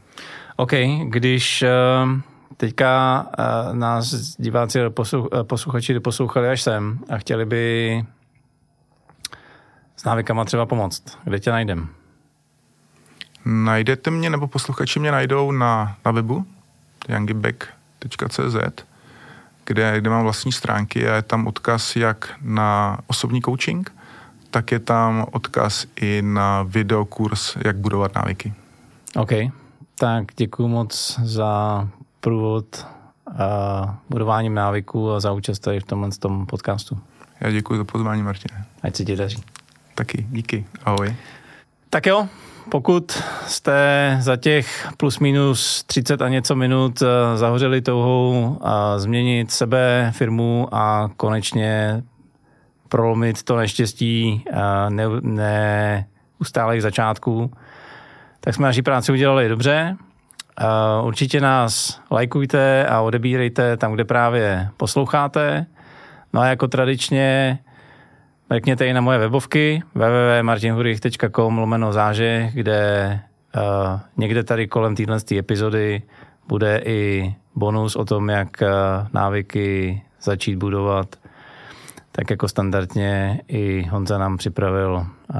OK, 0.56 0.72
když 1.04 1.64
uh, 1.64 2.20
teďka 2.58 3.26
uh, 3.40 3.76
nás 3.76 4.36
diváci 4.38 4.80
posluch, 4.90 5.28
posluchači 5.44 5.94
doposlouchali 5.94 6.50
až 6.50 6.62
sem 6.62 7.00
a 7.10 7.18
chtěli 7.18 7.46
by 7.46 8.06
s 9.98 10.04
návykama 10.04 10.46
třeba 10.46 10.66
pomoct, 10.66 11.18
kde 11.24 11.40
tě 11.40 11.52
najdem? 11.52 11.88
Najdete 13.46 14.12
mě, 14.12 14.30
nebo 14.30 14.48
posluchači 14.48 15.00
mě 15.00 15.12
najdou 15.12 15.52
na, 15.52 15.96
na 16.06 16.12
webu 16.12 16.46
youngibek 17.10 17.68
coaching.cz, 18.10 18.84
kde, 19.66 20.02
kde 20.02 20.10
mám 20.10 20.24
vlastní 20.24 20.52
stránky 20.52 21.10
a 21.10 21.16
je 21.16 21.22
tam 21.22 21.48
odkaz 21.48 21.96
jak 21.96 22.30
na 22.42 23.00
osobní 23.08 23.42
coaching, 23.42 23.96
tak 24.52 24.72
je 24.72 24.80
tam 24.80 25.26
odkaz 25.32 25.86
i 25.96 26.22
na 26.22 26.64
videokurs, 26.64 27.58
jak 27.66 27.78
budovat 27.78 28.16
návyky. 28.16 28.54
OK, 29.16 29.32
tak 30.00 30.26
děkuji 30.38 30.68
moc 30.68 31.20
za 31.24 31.88
průvod 32.20 32.88
a 33.40 33.98
budováním 34.10 34.54
návyků 34.54 35.12
a 35.12 35.20
za 35.20 35.32
účast 35.32 35.60
tady 35.60 35.80
v 35.80 35.84
tomhle 35.84 36.10
tom 36.12 36.46
podcastu. 36.46 37.00
Já 37.40 37.52
děkuji 37.52 37.78
za 37.78 37.84
pozvání, 37.84 38.24
Martine. 38.24 38.66
Ať 38.84 38.96
se 38.96 39.06
ti 39.06 39.16
daří. 39.16 39.44
Taky, 39.96 40.28
díky. 40.30 40.66
Ahoj. 40.86 41.16
Tak 41.90 42.06
jo, 42.06 42.28
pokud 42.70 43.24
jste 43.48 44.18
za 44.22 44.38
těch 44.38 44.88
plus 44.98 45.20
minus 45.20 45.84
30 45.84 46.22
a 46.22 46.30
něco 46.30 46.56
minut 46.56 47.02
eh, 47.02 47.38
zahořeli 47.38 47.82
touhou 47.82 48.58
a 48.62 49.00
změnit 49.00 49.52
sebe, 49.52 50.12
firmu 50.16 50.68
a 50.72 51.10
konečně 51.18 52.04
prolomit 52.90 53.44
to 53.44 53.58
neštěstí 53.58 54.46
ne, 54.90 55.06
neustálých 55.22 56.82
začátků, 56.82 57.52
tak 58.40 58.56
jsme 58.56 58.68
naši 58.68 58.82
práci 58.82 59.12
udělali 59.12 59.50
dobře. 59.50 59.98
Určitě 61.04 61.42
nás 61.42 62.02
lajkujte 62.12 62.86
a 62.86 63.02
odebírejte 63.02 63.78
tam, 63.78 63.94
kde 63.94 64.06
právě 64.06 64.70
posloucháte. 64.78 65.66
No 66.34 66.42
a 66.42 66.46
jako 66.46 66.68
tradičně 66.68 67.60
mrkněte 68.54 68.88
i 68.88 68.94
na 68.94 69.02
moje 69.02 69.18
webovky 69.18 69.84
www.martinhurich.com 69.96 71.58
lomeno 71.58 71.94
záže, 71.94 72.50
kde 72.54 73.20
uh, 73.56 74.00
někde 74.18 74.44
tady 74.44 74.68
kolem 74.68 74.96
téhle 74.96 75.18
epizody 75.38 76.02
bude 76.48 76.82
i 76.86 77.36
bonus 77.56 77.96
o 77.96 78.06
tom, 78.06 78.30
jak 78.30 78.48
uh, 78.62 78.68
návyky 79.14 80.02
začít 80.22 80.56
budovat. 80.56 81.16
Tak 82.12 82.30
jako 82.30 82.48
standardně 82.48 83.42
i 83.48 83.84
Honza 83.84 84.18
nám 84.18 84.38
připravil 84.38 84.94
uh, 84.96 85.38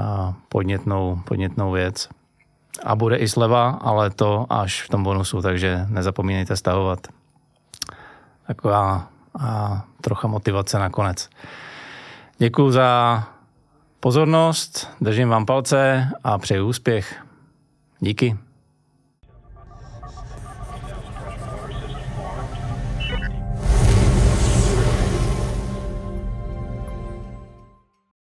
podnětnou, 0.48 1.20
podnětnou 1.24 1.72
věc. 1.72 2.08
A 2.84 2.96
bude 2.96 3.16
i 3.16 3.28
sleva, 3.28 3.70
ale 3.70 4.10
to 4.10 4.46
až 4.50 4.82
v 4.82 4.88
tom 4.88 5.02
bonusu, 5.02 5.42
takže 5.42 5.86
nezapomínejte 5.88 6.56
stahovat. 6.56 7.06
Taková 8.46 9.08
a 9.40 9.84
trocha 10.00 10.28
motivace 10.28 10.78
nakonec. 10.78 11.28
Děkuji 12.38 12.70
za 12.70 13.22
pozornost, 14.00 14.88
držím 15.00 15.28
vám 15.28 15.46
palce 15.46 16.10
a 16.24 16.38
přeju 16.38 16.68
úspěch. 16.68 17.24
Díky. 18.00 18.43